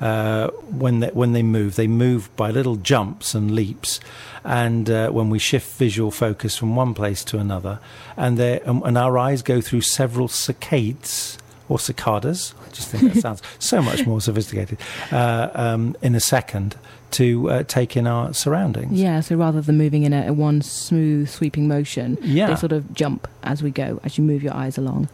uh, 0.00 0.48
when 0.70 1.00
they, 1.00 1.08
when 1.08 1.32
they 1.32 1.42
move, 1.42 1.76
they 1.76 1.86
move 1.86 2.34
by 2.36 2.50
little 2.50 2.76
jumps 2.76 3.34
and 3.34 3.50
leaps, 3.50 4.00
and 4.44 4.88
uh, 4.88 5.10
when 5.10 5.28
we 5.30 5.38
shift 5.38 5.76
visual 5.78 6.10
focus 6.10 6.56
from 6.56 6.74
one 6.76 6.94
place 6.94 7.22
to 7.24 7.38
another, 7.38 7.78
and 8.16 8.38
they 8.38 8.60
um, 8.62 8.82
and 8.84 8.96
our 8.96 9.18
eyes 9.18 9.42
go 9.42 9.60
through 9.60 9.82
several 9.82 10.28
cicades 10.28 11.38
or 11.68 11.78
cicadas. 11.78 12.54
I 12.66 12.70
just 12.72 12.88
think 12.88 13.12
that 13.12 13.20
sounds 13.20 13.42
so 13.58 13.82
much 13.82 14.06
more 14.06 14.20
sophisticated 14.20 14.78
uh, 15.12 15.50
um, 15.54 15.96
in 16.02 16.14
a 16.14 16.20
second 16.20 16.76
to 17.12 17.50
uh, 17.50 17.62
take 17.64 17.96
in 17.96 18.06
our 18.06 18.32
surroundings. 18.32 18.92
Yeah, 19.00 19.20
so 19.20 19.34
rather 19.36 19.60
than 19.60 19.76
moving 19.76 20.04
in 20.04 20.12
a, 20.12 20.28
a 20.28 20.32
one 20.32 20.62
smooth 20.62 21.28
sweeping 21.28 21.66
motion, 21.68 22.16
Yeah. 22.22 22.46
they 22.48 22.54
sort 22.56 22.72
of 22.72 22.94
jump 22.94 23.26
as 23.42 23.62
we 23.62 23.70
go, 23.72 24.00
as 24.04 24.16
you 24.16 24.24
move 24.24 24.42
your 24.42 24.54
eyes 24.54 24.78
along. 24.78 25.08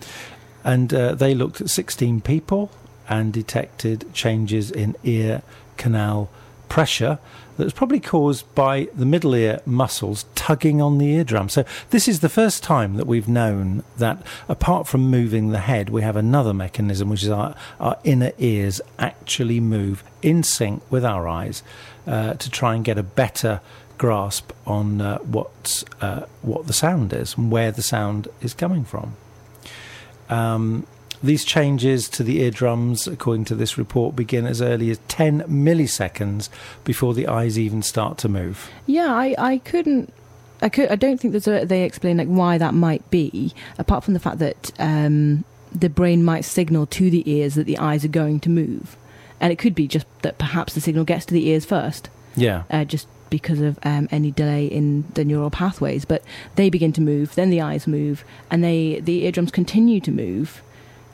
and 0.64 0.92
uh, 0.92 1.14
they 1.14 1.34
looked 1.34 1.60
at 1.60 1.70
16 1.70 2.20
people 2.20 2.70
and 3.08 3.32
detected 3.32 4.12
changes 4.12 4.70
in 4.70 4.96
ear 5.04 5.42
canal 5.76 6.28
pressure 6.68 7.18
that 7.56 7.64
was 7.64 7.72
probably 7.72 8.00
caused 8.00 8.52
by 8.54 8.88
the 8.94 9.06
middle 9.06 9.34
ear 9.34 9.60
muscles 9.64 10.26
tugging 10.34 10.82
on 10.82 10.98
the 10.98 11.14
eardrum. 11.14 11.48
So 11.48 11.64
this 11.90 12.06
is 12.06 12.20
the 12.20 12.28
first 12.28 12.62
time 12.62 12.96
that 12.96 13.06
we've 13.06 13.28
known 13.28 13.82
that 13.96 14.22
apart 14.48 14.86
from 14.86 15.10
moving 15.10 15.50
the 15.50 15.60
head, 15.60 15.88
we 15.88 16.02
have 16.02 16.16
another 16.16 16.52
mechanism, 16.52 17.08
which 17.08 17.22
is 17.22 17.30
our, 17.30 17.54
our 17.80 17.98
inner 18.04 18.32
ears 18.38 18.80
actually 18.98 19.60
move 19.60 20.04
in 20.22 20.42
sync 20.42 20.82
with 20.90 21.04
our 21.04 21.26
eyes 21.26 21.62
uh, 22.06 22.34
to 22.34 22.50
try 22.50 22.74
and 22.74 22.84
get 22.84 22.98
a 22.98 23.02
better 23.02 23.60
grasp 23.98 24.52
on 24.66 25.00
uh, 25.00 25.18
what 25.18 25.82
uh, 26.02 26.22
what 26.42 26.66
the 26.66 26.72
sound 26.72 27.14
is 27.14 27.36
and 27.38 27.50
where 27.50 27.72
the 27.72 27.82
sound 27.82 28.28
is 28.42 28.52
coming 28.52 28.84
from. 28.84 29.16
Um, 30.28 30.86
these 31.26 31.44
changes 31.44 32.08
to 32.10 32.22
the 32.22 32.40
eardrums, 32.40 33.06
according 33.06 33.44
to 33.46 33.54
this 33.54 33.76
report, 33.76 34.16
begin 34.16 34.46
as 34.46 34.62
early 34.62 34.90
as 34.90 34.98
10 35.08 35.42
milliseconds 35.42 36.48
before 36.84 37.14
the 37.14 37.26
eyes 37.26 37.58
even 37.58 37.82
start 37.82 38.18
to 38.18 38.28
move. 38.28 38.70
Yeah, 38.86 39.12
I, 39.14 39.34
I 39.38 39.58
couldn't. 39.58 40.12
I 40.62 40.68
could. 40.70 40.88
I 40.90 40.96
don't 40.96 41.20
think 41.20 41.32
there's 41.32 41.46
a, 41.48 41.64
they 41.66 41.82
explain 41.84 42.16
like 42.16 42.28
why 42.28 42.56
that 42.58 42.72
might 42.72 43.08
be, 43.10 43.52
apart 43.78 44.04
from 44.04 44.14
the 44.14 44.20
fact 44.20 44.38
that 44.38 44.72
um, 44.78 45.44
the 45.70 45.90
brain 45.90 46.24
might 46.24 46.46
signal 46.46 46.86
to 46.86 47.10
the 47.10 47.30
ears 47.30 47.54
that 47.56 47.64
the 47.66 47.76
eyes 47.78 48.04
are 48.06 48.08
going 48.08 48.40
to 48.40 48.48
move, 48.48 48.96
and 49.38 49.52
it 49.52 49.56
could 49.56 49.74
be 49.74 49.86
just 49.86 50.06
that 50.22 50.38
perhaps 50.38 50.72
the 50.74 50.80
signal 50.80 51.04
gets 51.04 51.26
to 51.26 51.34
the 51.34 51.46
ears 51.48 51.66
first, 51.66 52.08
Yeah. 52.36 52.62
uh, 52.70 52.84
just 52.84 53.06
because 53.28 53.60
of 53.60 53.78
um, 53.82 54.08
any 54.10 54.30
delay 54.30 54.66
in 54.66 55.04
the 55.14 55.24
neural 55.26 55.50
pathways. 55.50 56.04
But 56.06 56.22
they 56.54 56.70
begin 56.70 56.92
to 56.94 57.00
move, 57.02 57.34
then 57.34 57.50
the 57.50 57.60
eyes 57.60 57.86
move, 57.86 58.24
and 58.50 58.64
they 58.64 59.00
the 59.00 59.24
eardrums 59.24 59.50
continue 59.50 60.00
to 60.00 60.10
move 60.10 60.62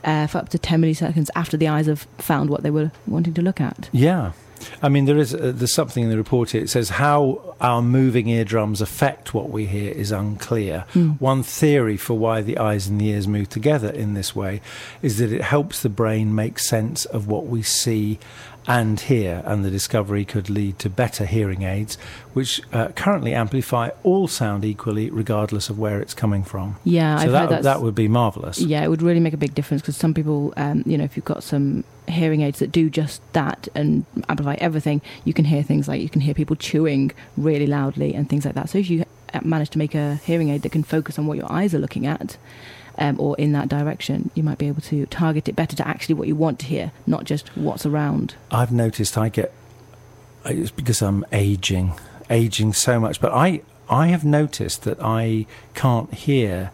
uh, 0.05 0.27
for 0.27 0.39
up 0.39 0.49
to 0.51 0.59
ten 0.59 0.83
milliseconds 0.83 1.29
after 1.35 1.57
the 1.57 1.69
eyes 1.69 1.87
have 1.87 2.07
found 2.19 2.51
what 2.51 2.63
they 2.63 2.71
were 2.71 2.91
wanting 3.07 3.35
to 3.35 3.43
look 3.43 3.61
at. 3.61 3.89
Yeah. 3.93 4.33
I 4.81 4.89
mean, 4.89 5.07
there 5.07 5.19
is 5.19 5.35
uh, 5.35 5.53
there's 5.55 5.75
something 5.75 6.05
in 6.05 6.11
the 6.11 6.17
report 6.17 6.51
here. 6.51 6.63
It 6.63 6.71
says 6.71 6.91
how 6.91 7.57
our 7.61 7.83
moving 7.83 8.29
eardrums 8.29 8.81
affect 8.81 9.35
what 9.35 9.51
we 9.51 9.67
hear 9.67 9.93
is 9.93 10.13
unclear. 10.13 10.85
One 11.19 11.43
theory 11.43 11.97
for 11.97 12.17
why 12.17 12.43
the 12.43 12.59
eyes 12.59 12.87
and 12.87 13.01
the 13.01 13.09
ears 13.09 13.27
move 13.27 13.49
together 13.49 13.91
in 13.91 14.15
this 14.15 14.37
way 14.37 14.61
is 15.03 15.19
that 15.19 15.33
it 15.33 15.43
helps 15.43 15.83
the 15.83 15.89
brain 15.89 16.35
make 16.35 16.61
sense 16.61 17.05
of 17.07 17.27
what 17.27 17.47
we 17.47 17.63
see 17.63 18.19
and 18.67 19.01
hear, 19.01 19.43
and 19.45 19.65
the 19.65 19.71
discovery 19.71 20.25
could 20.25 20.49
lead 20.49 20.79
to 20.81 20.91
better 20.91 21.27
hearing 21.27 21.63
aids, 21.63 21.97
which 22.33 22.61
uh, 22.73 22.89
currently 22.89 23.35
amplify 23.35 23.91
all 24.03 24.29
sound 24.29 24.65
equally, 24.65 25.11
regardless 25.11 25.69
of 25.69 25.79
where 25.79 26.01
it's 26.01 26.15
coming 26.15 26.45
from. 26.45 26.77
Yeah, 26.85 27.17
so 27.17 27.25
I've 27.25 27.33
that 27.33 27.51
heard 27.51 27.63
that 27.65 27.83
would 27.83 27.95
be 27.95 28.09
marvelous. 28.09 28.59
Yeah, 28.59 28.85
it 28.85 28.89
would 28.89 29.03
really 29.03 29.21
make 29.21 29.35
a 29.35 29.39
big 29.39 29.55
difference 29.55 29.83
because 29.83 29.97
some 29.97 30.15
people, 30.15 30.55
um, 30.57 30.83
you 30.87 30.97
know, 30.97 31.05
if 31.05 31.17
you've 31.17 31.25
got 31.25 31.43
some 31.43 31.85
hearing 32.09 32.43
aids 32.43 32.59
that 32.61 32.71
do 32.73 32.91
just 32.91 33.21
that 33.33 33.69
and 33.75 34.05
amplify 34.29 34.55
everything, 34.59 35.03
you 35.25 35.33
can 35.33 35.45
hear 35.45 35.63
things 35.63 35.89
like 35.89 36.01
you 36.01 36.09
can 36.09 36.21
hear 36.21 36.35
people 36.35 36.57
chewing 36.57 37.13
really 37.37 37.67
loudly 37.67 38.15
and 38.15 38.29
things 38.29 38.45
like 38.45 38.55
that. 38.55 38.69
So 38.69 38.79
if 38.79 38.89
you 38.89 39.05
uh, 39.35 39.41
manage 39.43 39.71
to 39.71 39.79
make 39.79 39.95
a 39.95 40.17
hearing 40.17 40.51
aid 40.51 40.63
that 40.63 40.73
can 40.73 40.83
focus 40.83 41.19
on 41.19 41.27
what 41.27 41.39
your 41.39 41.51
eyes 41.51 41.75
are 41.75 41.79
looking 41.79 42.07
at, 42.07 42.37
um, 43.03 43.19
or 43.19 43.37
in 43.37 43.51
that 43.53 43.69
direction, 43.69 44.31
you 44.35 44.45
might 44.45 44.59
be 44.59 44.69
able 44.69 44.81
to 44.83 45.07
target 45.07 45.49
it 45.49 45.57
better 45.57 45.75
to 45.75 45.87
actually 45.87 46.15
what 46.15 46.29
you 46.29 46.37
want 46.37 46.61
to 46.61 46.67
hear, 46.67 46.93
not 47.05 47.25
just 47.25 47.49
what's 47.57 47.85
around. 47.85 48.37
I've 48.51 48.71
noticed 48.71 49.19
I 49.19 49.29
get 49.29 49.53
it's 50.45 50.71
because 50.71 51.03
I'm 51.03 51.25
aging, 51.33 51.95
aging 52.31 52.73
so 52.73 53.01
much. 53.01 53.21
But 53.21 53.33
I 53.33 53.63
I 53.89 54.09
have 54.09 54.25
noticed 54.25 54.85
that 54.85 54.99
I 55.03 55.47
can't 55.75 56.15
hear 56.15 56.71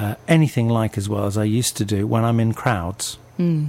uh, 0.00 0.16
anything 0.26 0.68
like 0.68 0.98
as 0.98 1.08
well 1.08 1.26
as 1.26 1.38
I 1.38 1.44
used 1.44 1.76
to 1.76 1.84
do 1.84 2.06
when 2.06 2.24
I'm 2.24 2.40
in 2.40 2.54
crowds. 2.54 3.18
Mm. 3.38 3.68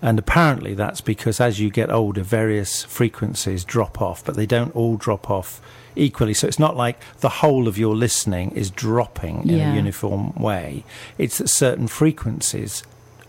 And 0.00 0.18
apparently 0.18 0.74
that's 0.74 1.00
because 1.00 1.40
as 1.40 1.58
you 1.58 1.68
get 1.68 1.90
older, 1.90 2.22
various 2.22 2.84
frequencies 2.84 3.64
drop 3.64 4.00
off, 4.00 4.24
but 4.24 4.36
they 4.36 4.46
don't 4.46 4.74
all 4.74 4.96
drop 4.96 5.28
off 5.28 5.60
equally. 5.96 6.34
So 6.34 6.46
it's 6.46 6.58
not 6.58 6.76
like 6.76 6.98
the 7.20 7.28
whole 7.28 7.68
of 7.68 7.76
your 7.78 7.94
listening 7.96 8.50
is 8.52 8.70
dropping 8.70 9.42
in 9.48 9.58
Yeah. 9.58 9.72
a 9.72 9.76
uniform 9.76 10.32
way. 10.34 10.84
It's 11.18 11.38
that 11.38 11.48
certain 11.48 11.88
frequencies 11.88 12.82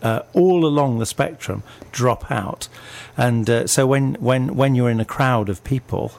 uh, 0.04 0.22
all 0.34 0.66
along 0.66 0.98
the 1.00 1.06
spectrum 1.06 1.62
drop 1.92 2.32
out. 2.32 2.68
And 3.18 3.50
uh, 3.50 3.68
so 3.68 3.86
when, 3.86 4.16
when, 4.16 4.56
when 4.56 4.74
you're 4.76 4.90
in 4.90 5.00
a 5.00 5.06
crowd 5.06 5.48
of 5.50 5.64
people, 5.64 6.12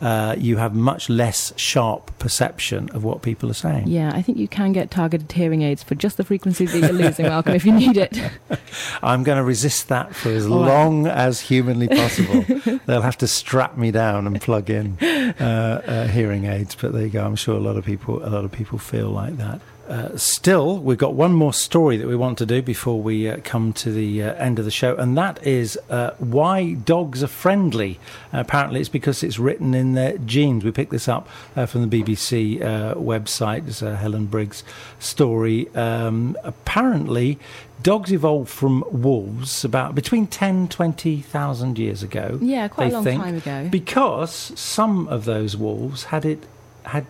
uh, 0.00 0.34
you 0.38 0.56
have 0.56 0.74
much 0.74 1.08
less 1.08 1.52
sharp 1.56 2.16
perception 2.18 2.88
of 2.90 3.04
what 3.04 3.22
people 3.22 3.50
are 3.50 3.54
saying. 3.54 3.86
Yeah, 3.86 4.12
I 4.14 4.22
think 4.22 4.38
you 4.38 4.48
can 4.48 4.72
get 4.72 4.90
targeted 4.90 5.30
hearing 5.30 5.62
aids 5.62 5.82
for 5.82 5.94
just 5.94 6.16
the 6.16 6.24
frequencies 6.24 6.72
that 6.72 6.78
you're 6.80 6.92
losing, 6.92 7.26
Malcolm, 7.26 7.54
if 7.54 7.64
you 7.64 7.72
need 7.72 7.96
it. 7.96 8.18
I'm 9.02 9.22
going 9.22 9.38
to 9.38 9.44
resist 9.44 9.88
that 9.88 10.14
for 10.14 10.30
as 10.30 10.46
All 10.46 10.60
right. 10.60 10.68
long 10.68 11.06
as 11.06 11.40
humanly 11.40 11.88
possible. 11.88 12.42
They'll 12.86 13.02
have 13.02 13.18
to 13.18 13.28
strap 13.28 13.76
me 13.76 13.90
down 13.90 14.26
and 14.26 14.40
plug 14.40 14.70
in 14.70 14.96
uh, 15.00 15.82
uh, 15.86 16.06
hearing 16.08 16.46
aids, 16.46 16.74
but 16.74 16.92
there 16.92 17.02
you 17.02 17.10
go. 17.10 17.24
I'm 17.24 17.36
sure 17.36 17.56
a 17.56 17.60
lot 17.60 17.76
of 17.76 17.84
people, 17.84 18.24
a 18.26 18.30
lot 18.30 18.44
of 18.44 18.52
people 18.52 18.78
feel 18.78 19.10
like 19.10 19.36
that. 19.36 19.60
Uh, 19.90 20.16
still, 20.16 20.78
we've 20.78 20.98
got 20.98 21.14
one 21.14 21.32
more 21.32 21.52
story 21.52 21.96
that 21.96 22.06
we 22.06 22.14
want 22.14 22.38
to 22.38 22.46
do 22.46 22.62
before 22.62 23.02
we 23.02 23.28
uh, 23.28 23.36
come 23.42 23.72
to 23.72 23.90
the 23.90 24.22
uh, 24.22 24.34
end 24.34 24.60
of 24.60 24.64
the 24.64 24.70
show, 24.70 24.94
and 24.94 25.18
that 25.18 25.44
is 25.44 25.76
uh, 25.90 26.12
why 26.18 26.74
dogs 26.74 27.24
are 27.24 27.26
friendly. 27.26 27.98
apparently, 28.32 28.78
it's 28.78 28.88
because 28.88 29.24
it's 29.24 29.40
written 29.40 29.74
in 29.74 29.94
their 29.94 30.16
genes. 30.18 30.62
We 30.62 30.70
picked 30.70 30.92
this 30.92 31.08
up 31.08 31.28
uh, 31.56 31.66
from 31.66 31.88
the 31.90 32.02
BBC 32.02 32.62
uh, 32.62 32.94
website. 32.94 33.66
It's 33.66 33.82
a 33.82 33.96
Helen 33.96 34.26
Briggs 34.26 34.62
story. 35.00 35.68
Um, 35.74 36.36
apparently, 36.44 37.40
dogs 37.82 38.12
evolved 38.12 38.48
from 38.48 38.84
wolves 38.92 39.64
about 39.64 39.96
between 39.96 40.28
10 40.28 40.68
20,000 40.68 41.78
years 41.80 42.04
ago. 42.04 42.38
Yeah, 42.40 42.68
quite 42.68 42.84
they 42.84 42.90
a 42.90 42.94
long 42.94 43.04
think, 43.04 43.22
time 43.24 43.36
ago. 43.38 43.68
Because 43.68 44.52
some 44.54 45.08
of 45.08 45.24
those 45.24 45.56
wolves 45.56 46.04
had 46.04 46.24
it 46.24 46.44
had 46.84 47.06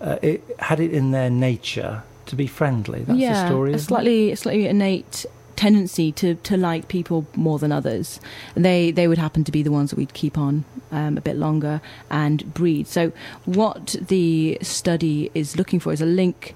uh, 0.00 0.16
it 0.22 0.42
had 0.58 0.80
it 0.80 0.90
in 0.90 1.10
their 1.10 1.28
nature 1.28 2.02
to 2.26 2.36
be 2.36 2.46
friendly. 2.46 3.04
That's 3.04 3.18
yeah, 3.18 3.42
the 3.42 3.48
story. 3.48 3.72
a 3.72 3.76
it? 3.76 3.80
slightly, 3.80 4.32
a 4.32 4.36
slightly 4.36 4.66
innate 4.66 5.26
tendency 5.56 6.12
to, 6.12 6.34
to 6.36 6.56
like 6.56 6.88
people 6.88 7.26
more 7.34 7.58
than 7.58 7.72
others. 7.72 8.20
They, 8.54 8.90
they 8.90 9.08
would 9.08 9.18
happen 9.18 9.44
to 9.44 9.52
be 9.52 9.62
the 9.62 9.70
ones 9.70 9.90
that 9.90 9.96
we'd 9.96 10.14
keep 10.14 10.36
on 10.36 10.64
um, 10.90 11.16
a 11.16 11.20
bit 11.20 11.36
longer 11.36 11.80
and 12.10 12.52
breed. 12.54 12.86
So, 12.86 13.12
what 13.44 13.96
the 14.00 14.58
study 14.62 15.30
is 15.34 15.56
looking 15.56 15.80
for 15.80 15.92
is 15.92 16.00
a 16.00 16.06
link 16.06 16.54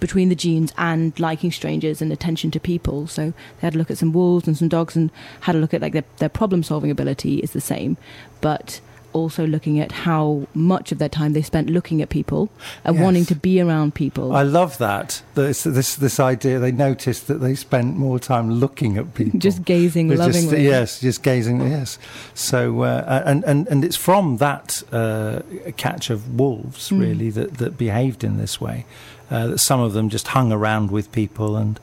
between 0.00 0.28
the 0.28 0.34
genes 0.34 0.72
and 0.76 1.18
liking 1.20 1.52
strangers 1.52 2.02
and 2.02 2.12
attention 2.12 2.50
to 2.52 2.60
people. 2.60 3.06
So, 3.06 3.30
they 3.30 3.66
had 3.66 3.74
a 3.74 3.78
look 3.78 3.90
at 3.90 3.98
some 3.98 4.12
wolves 4.12 4.46
and 4.46 4.56
some 4.56 4.68
dogs 4.68 4.96
and 4.96 5.10
had 5.40 5.54
a 5.54 5.58
look 5.58 5.74
at 5.74 5.80
like 5.80 5.92
their, 5.92 6.04
their 6.18 6.28
problem 6.28 6.62
solving 6.62 6.90
ability 6.90 7.38
is 7.38 7.52
the 7.52 7.60
same, 7.60 7.96
but 8.40 8.80
also 9.12 9.46
looking 9.46 9.78
at 9.80 9.92
how 9.92 10.46
much 10.54 10.92
of 10.92 10.98
their 10.98 11.08
time 11.08 11.32
they 11.32 11.42
spent 11.42 11.68
looking 11.70 12.02
at 12.02 12.08
people 12.08 12.48
and 12.84 12.96
Yes. 12.96 13.02
wanting 13.04 13.24
to 13.26 13.34
be 13.34 13.60
around 13.60 13.94
people. 13.94 14.34
I 14.34 14.42
love 14.42 14.78
that. 14.78 15.22
This, 15.34 15.62
this 15.64 15.96
this 15.96 16.18
idea. 16.20 16.58
They 16.58 16.72
noticed 16.72 17.26
that 17.26 17.40
they 17.40 17.54
spent 17.54 17.96
more 17.96 18.18
time 18.18 18.50
looking 18.50 18.96
at 18.98 19.14
people. 19.14 19.38
just 19.40 19.64
gazing 19.64 20.08
They're 20.08 20.16
just- 20.18 20.42
lovingly. 20.44 20.64
yes, 20.64 21.00
just 21.00 21.22
gazing. 21.22 21.60
Yes. 21.60 21.98
So 22.34 22.82
uh, 22.82 23.22
and 23.26 23.44
and 23.44 23.68
and 23.68 23.84
it's 23.84 23.96
from 23.96 24.38
that 24.38 24.82
uh, 24.92 25.40
catch 25.76 26.10
of 26.10 26.38
wolves 26.38 26.90
Mm. 26.90 27.00
really 27.00 27.30
that 27.30 27.58
that 27.58 27.76
behaved 27.78 28.24
in 28.24 28.38
this 28.38 28.60
way. 28.60 28.84
Uh, 29.30 29.46
that 29.46 29.58
some 29.60 29.80
of 29.80 29.92
them 29.94 30.08
just 30.10 30.28
hung 30.28 30.52
around 30.52 30.90
with 30.90 31.10
people, 31.12 31.56
and 31.56 31.80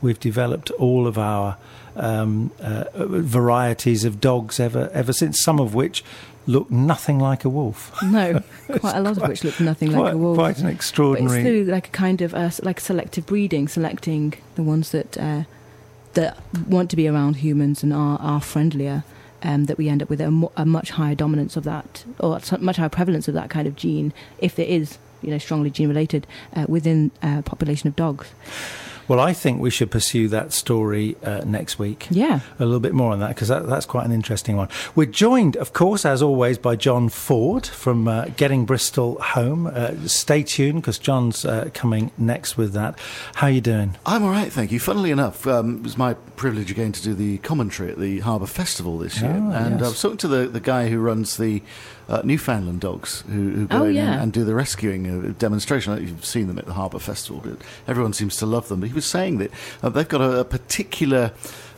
we've 0.00 0.20
developed 0.20 0.70
all 0.72 1.06
of 1.06 1.18
our 1.18 1.56
um, 1.96 2.50
uh, 2.62 2.84
varieties 2.96 4.04
of 4.04 4.20
dogs 4.20 4.58
ever 4.60 4.88
ever 4.92 5.12
since. 5.12 5.42
Some 5.42 5.60
of 5.60 5.74
which 5.74 6.04
look 6.46 6.70
nothing 6.70 7.18
like 7.18 7.44
a 7.44 7.48
wolf. 7.48 7.92
No, 8.02 8.42
quite 8.78 8.96
a 8.96 9.00
lot 9.00 9.16
of 9.16 9.28
which 9.28 9.44
look 9.44 9.58
nothing 9.60 9.92
quite, 9.92 10.02
like 10.04 10.14
a 10.14 10.18
wolf. 10.18 10.36
quite 10.36 10.58
an 10.58 10.66
extraordinary. 10.66 11.28
but 11.42 11.46
it's 11.48 11.64
through 11.66 11.72
like 11.72 11.88
a 11.88 11.90
kind 11.90 12.20
of 12.22 12.34
uh, 12.34 12.50
like 12.62 12.80
selective 12.80 13.26
breeding, 13.26 13.68
selecting 13.68 14.34
the 14.54 14.62
ones 14.62 14.90
that 14.90 15.16
uh, 15.18 15.44
that 16.14 16.38
want 16.68 16.90
to 16.90 16.96
be 16.96 17.08
around 17.08 17.34
humans 17.36 17.82
and 17.82 17.92
are 17.92 18.18
are 18.20 18.40
friendlier. 18.40 19.04
Um, 19.44 19.64
that 19.64 19.76
we 19.76 19.88
end 19.88 20.04
up 20.04 20.08
with 20.08 20.20
a, 20.20 20.30
mo- 20.30 20.52
a 20.56 20.64
much 20.64 20.92
higher 20.92 21.16
dominance 21.16 21.56
of 21.56 21.64
that, 21.64 22.04
or 22.20 22.38
a 22.38 22.58
much 22.58 22.76
higher 22.76 22.88
prevalence 22.88 23.26
of 23.26 23.34
that 23.34 23.50
kind 23.50 23.66
of 23.66 23.74
gene, 23.74 24.12
if 24.38 24.54
there 24.54 24.66
is, 24.66 24.98
you 25.20 25.30
know, 25.30 25.38
strongly 25.38 25.68
gene 25.68 25.88
related 25.88 26.28
uh, 26.54 26.64
within 26.68 27.10
a 27.24 27.42
population 27.42 27.88
of 27.88 27.96
dogs. 27.96 28.28
Well, 29.12 29.20
I 29.20 29.34
think 29.34 29.60
we 29.60 29.68
should 29.68 29.90
pursue 29.90 30.28
that 30.28 30.54
story 30.54 31.16
uh, 31.22 31.42
next 31.44 31.78
week. 31.78 32.06
Yeah, 32.10 32.40
A 32.58 32.64
little 32.64 32.80
bit 32.80 32.94
more 32.94 33.12
on 33.12 33.20
that 33.20 33.28
because 33.28 33.48
that, 33.48 33.66
that's 33.66 33.84
quite 33.84 34.06
an 34.06 34.12
interesting 34.12 34.56
one. 34.56 34.70
We're 34.94 35.04
joined, 35.04 35.54
of 35.56 35.74
course, 35.74 36.06
as 36.06 36.22
always, 36.22 36.56
by 36.56 36.76
John 36.76 37.10
Ford 37.10 37.66
from 37.66 38.08
uh, 38.08 38.24
Getting 38.38 38.64
Bristol 38.64 39.20
Home. 39.20 39.66
Uh, 39.66 39.92
stay 40.06 40.42
tuned 40.42 40.80
because 40.80 40.96
John's 40.98 41.44
uh, 41.44 41.68
coming 41.74 42.10
next 42.16 42.56
with 42.56 42.72
that. 42.72 42.98
How 43.34 43.48
are 43.48 43.50
you 43.50 43.60
doing? 43.60 43.98
I'm 44.06 44.22
all 44.24 44.30
right, 44.30 44.50
thank 44.50 44.72
you. 44.72 44.80
Funnily 44.80 45.10
enough, 45.10 45.46
um, 45.46 45.76
it 45.76 45.82
was 45.82 45.98
my 45.98 46.14
privilege 46.36 46.70
again 46.70 46.92
to 46.92 47.02
do 47.02 47.12
the 47.12 47.36
commentary 47.38 47.90
at 47.92 47.98
the 47.98 48.20
Harbour 48.20 48.46
Festival 48.46 48.96
this 48.96 49.20
year. 49.20 49.30
Ah, 49.38 49.52
and 49.66 49.74
yes. 49.80 49.82
I 49.84 49.88
was 49.90 50.00
talking 50.00 50.16
to 50.16 50.28
the, 50.28 50.46
the 50.48 50.60
guy 50.60 50.88
who 50.88 51.00
runs 51.00 51.36
the 51.36 51.60
uh, 52.08 52.20
Newfoundland 52.24 52.80
dogs 52.80 53.22
who, 53.28 53.50
who 53.50 53.66
go 53.66 53.82
Oh, 53.82 53.84
in 53.84 53.94
yeah. 53.94 54.12
and, 54.14 54.22
and 54.22 54.32
do 54.32 54.44
the 54.44 54.54
rescuing 54.54 55.06
uh, 55.28 55.32
demonstration. 55.38 55.92
I 55.92 55.96
don't 55.96 56.04
know 56.04 56.10
if 56.10 56.16
you've 56.16 56.24
seen 56.24 56.46
them 56.48 56.58
at 56.58 56.66
the 56.66 56.72
Harbour 56.72 56.98
Festival, 56.98 57.42
but 57.44 57.58
everyone 57.86 58.12
seems 58.12 58.36
to 58.38 58.46
love 58.46 58.68
them. 58.68 58.80
But 58.80 58.88
he 58.88 58.94
was 58.94 59.01
saying 59.02 59.38
that 59.38 59.50
uh, 59.82 59.88
they've 59.88 60.08
got 60.08 60.20
a, 60.20 60.40
a 60.40 60.44
particular 60.44 61.32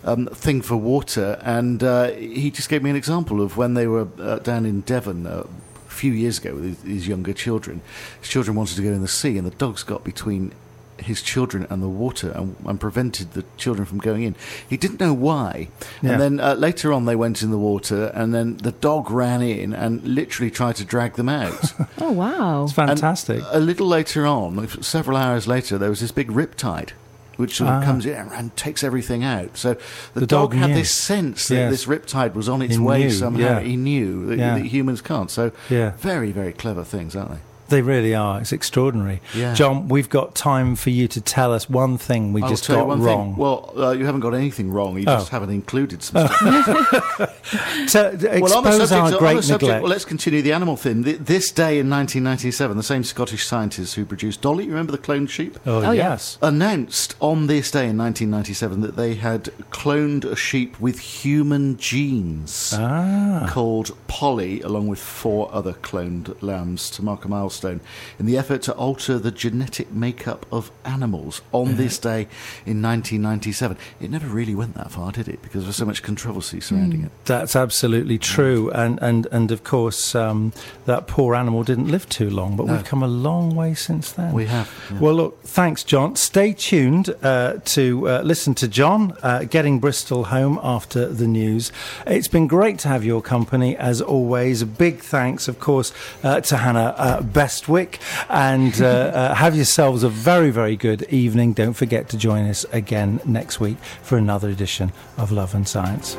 um, 0.04 0.26
thing 0.26 0.62
for 0.62 0.76
water, 0.76 1.38
and 1.42 1.82
uh, 1.82 2.10
he 2.12 2.50
just 2.50 2.68
gave 2.68 2.82
me 2.82 2.90
an 2.90 2.96
example 2.96 3.40
of 3.40 3.56
when 3.56 3.74
they 3.74 3.86
were 3.86 4.08
uh, 4.18 4.38
down 4.38 4.66
in 4.66 4.82
Devon. 4.82 5.26
Uh, 5.26 5.44
a 5.86 5.96
few 5.96 6.12
years 6.12 6.38
ago, 6.38 6.56
with 6.56 6.64
his, 6.64 6.82
his 6.82 7.08
younger 7.08 7.32
children, 7.32 7.80
his 8.20 8.28
children 8.28 8.56
wanted 8.56 8.74
to 8.74 8.82
go 8.82 8.88
in 8.88 9.00
the 9.00 9.06
sea, 9.06 9.38
and 9.38 9.46
the 9.46 9.52
dogs 9.52 9.84
got 9.84 10.02
between 10.02 10.52
his 10.98 11.22
children 11.22 11.66
and 11.70 11.82
the 11.82 11.88
water 11.88 12.30
and, 12.30 12.56
and 12.64 12.80
prevented 12.80 13.32
the 13.32 13.44
children 13.56 13.84
from 13.84 13.98
going 13.98 14.22
in. 14.22 14.34
He 14.68 14.76
didn't 14.76 15.00
know 15.00 15.12
why. 15.12 15.68
Yeah. 16.02 16.12
And 16.12 16.20
then 16.20 16.40
uh, 16.40 16.54
later 16.54 16.92
on, 16.92 17.04
they 17.04 17.16
went 17.16 17.42
in 17.42 17.50
the 17.50 17.58
water, 17.58 18.06
and 18.14 18.34
then 18.34 18.56
the 18.58 18.72
dog 18.72 19.10
ran 19.10 19.42
in 19.42 19.72
and 19.72 20.02
literally 20.02 20.50
tried 20.50 20.76
to 20.76 20.84
drag 20.84 21.14
them 21.14 21.28
out. 21.28 21.72
Oh 21.98 22.10
wow! 22.10 22.64
It's 22.64 22.72
fantastic. 22.72 23.38
And 23.38 23.46
a 23.52 23.60
little 23.60 23.86
later 23.86 24.26
on, 24.26 24.68
several 24.82 25.16
hours 25.16 25.46
later, 25.46 25.78
there 25.78 25.88
was 25.88 26.00
this 26.00 26.10
big 26.12 26.28
riptide. 26.28 26.90
Which 27.36 27.56
sort 27.56 27.70
of 27.70 27.82
Ah. 27.82 27.84
comes 27.84 28.06
in 28.06 28.14
and 28.14 28.56
takes 28.56 28.82
everything 28.84 29.24
out. 29.24 29.56
So 29.56 29.74
the, 30.14 30.20
The 30.20 30.26
dog, 30.26 30.50
dog 30.52 30.54
had 30.60 30.70
knew. 30.70 30.76
this 30.76 30.90
sense 30.94 31.48
that 31.48 31.54
Yes. 31.54 31.70
this 31.70 31.84
riptide 31.86 32.34
was 32.34 32.48
on 32.48 32.62
its 32.62 32.74
He 32.76 32.80
way 32.80 33.04
knew, 33.04 33.10
somehow. 33.10 33.40
yeah. 33.40 33.60
He 33.60 33.76
knew 33.76 34.26
that, 34.26 34.38
Yeah. 34.38 34.54
that 34.58 34.66
humans 34.66 35.00
can't. 35.00 35.30
So 35.30 35.50
Yeah. 35.68 35.92
very, 35.98 36.32
very 36.32 36.52
clever 36.52 36.84
things, 36.84 37.14
aren't 37.16 37.30
they? 37.32 37.38
They 37.74 37.82
really 37.82 38.14
are. 38.14 38.40
It's 38.40 38.52
extraordinary. 38.52 39.20
Yeah. 39.34 39.52
John, 39.52 39.88
we've 39.88 40.08
got 40.08 40.36
time 40.36 40.76
for 40.76 40.90
you 40.90 41.08
to 41.08 41.20
tell 41.20 41.52
us 41.52 41.68
one 41.68 41.98
thing 41.98 42.32
we 42.32 42.40
I'll 42.40 42.48
just 42.48 42.62
tell 42.62 42.76
you 42.76 42.82
got 42.82 42.86
one 42.88 43.02
wrong. 43.02 43.30
Thing. 43.32 43.36
Well, 43.36 43.72
uh, 43.76 43.90
you 43.90 44.04
haven't 44.06 44.20
got 44.20 44.32
anything 44.34 44.70
wrong. 44.70 44.96
You 44.96 45.04
Oh. 45.08 45.16
just 45.16 45.30
haven't 45.30 45.50
included 45.50 46.02
some 46.04 46.28
stuff. 46.28 47.40
So, 47.86 48.08
expose 48.08 48.40
well, 48.40 48.58
on 48.58 48.64
the 48.64 48.72
subject, 48.72 48.92
our 48.92 49.04
on 49.06 49.10
the 49.12 49.18
great 49.18 49.42
subject 49.44 49.62
neglect. 49.62 49.82
well, 49.82 49.90
let's 49.90 50.04
continue 50.04 50.40
the 50.40 50.52
animal 50.52 50.76
thing. 50.76 51.04
Th- 51.04 51.18
This 51.18 51.50
day 51.50 51.78
in 51.78 51.90
1997, 51.90 52.76
the 52.76 52.82
same 52.82 53.04
Scottish 53.04 53.44
scientists 53.46 53.94
who 53.94 54.04
produced 54.04 54.40
Dolly, 54.40 54.64
you 54.64 54.70
remember 54.70 54.92
the 54.92 54.98
cloned 54.98 55.28
sheep? 55.30 55.58
oh, 55.66 55.78
Oh, 55.84 55.90
yeah. 55.90 56.10
yes. 56.10 56.38
announced 56.42 57.16
on 57.20 57.46
this 57.48 57.70
day 57.70 57.88
in 57.88 57.98
1997 57.98 58.80
that 58.82 58.96
they 58.96 59.14
had 59.16 59.44
cloned 59.70 60.24
a 60.24 60.36
sheep 60.36 60.78
with 60.80 60.98
human 61.00 61.76
genes 61.76 62.72
Ah. 62.76 63.46
called 63.50 63.94
Polly, 64.08 64.60
along 64.62 64.86
with 64.88 64.98
four 65.00 65.50
other 65.52 65.72
cloned 65.74 66.34
lambs, 66.40 66.88
to 66.90 67.02
mark 67.04 67.24
a 67.24 67.28
milestone 67.28 67.63
in 67.70 68.26
the 68.26 68.36
effort 68.38 68.62
to 68.62 68.72
alter 68.74 69.18
the 69.18 69.30
genetic 69.30 69.92
makeup 69.92 70.46
of 70.52 70.70
animals 70.84 71.42
on 71.52 71.76
this 71.76 71.98
day 71.98 72.22
in 72.66 72.80
1997. 72.82 73.76
It 74.00 74.10
never 74.10 74.26
really 74.26 74.54
went 74.54 74.74
that 74.74 74.90
far, 74.90 75.12
did 75.12 75.28
it? 75.28 75.42
Because 75.42 75.62
there 75.62 75.68
was 75.68 75.76
so 75.76 75.84
much 75.84 76.02
controversy 76.02 76.60
surrounding 76.60 77.00
Hmm. 77.00 77.06
it. 77.06 77.12
That's 77.24 77.56
absolutely 77.56 78.18
true, 78.18 78.70
and 78.72 78.98
and 79.02 79.26
and 79.32 79.50
of 79.50 79.64
course 79.64 80.14
um, 80.14 80.52
that 80.86 81.06
poor 81.06 81.34
animal 81.34 81.62
didn't 81.64 81.88
live 81.88 82.08
too 82.08 82.30
long, 82.30 82.56
but 82.56 82.66
No. 82.66 82.74
we've 82.74 82.84
come 82.84 83.02
a 83.02 83.08
long 83.08 83.54
way 83.54 83.74
since 83.74 84.12
then. 84.12 84.32
We 84.32 84.46
have. 84.46 84.68
yeah. 84.90 84.98
Well, 84.98 85.14
look, 85.14 85.42
thanks, 85.42 85.82
John. 85.84 86.16
Stay 86.16 86.52
tuned 86.52 87.14
uh, 87.22 87.54
to 87.66 88.08
uh, 88.08 88.20
listen 88.22 88.54
to 88.56 88.68
John 88.68 89.14
uh, 89.22 89.44
getting 89.44 89.78
Bristol 89.80 90.24
home 90.24 90.58
after 90.62 91.06
the 91.06 91.26
news. 91.26 91.72
It's 92.06 92.28
been 92.28 92.46
great 92.46 92.78
to 92.80 92.88
have 92.88 93.04
your 93.04 93.22
company 93.22 93.76
as 93.76 94.00
always. 94.00 94.62
A 94.62 94.66
big 94.66 95.00
thanks, 95.00 95.48
of 95.48 95.58
course, 95.60 95.92
uh, 96.22 96.40
to 96.42 96.56
Hannah 96.58 96.94
uh, 96.96 97.22
Bestwick, 97.44 97.98
and 98.30 98.80
uh, 98.80 98.86
uh, 98.86 99.34
have 99.34 99.54
yourselves 99.54 100.02
a 100.02 100.08
very, 100.08 100.50
very 100.50 100.76
good 100.76 101.02
evening. 101.10 101.52
Don't 101.52 101.74
forget 101.74 102.08
to 102.08 102.16
join 102.16 102.48
us 102.48 102.64
again 102.72 103.20
next 103.26 103.60
week 103.60 103.76
for 104.02 104.16
another 104.16 104.48
edition 104.48 104.92
of 105.18 105.30
Love 105.30 105.54
and 105.54 105.68
Science. 105.68 106.16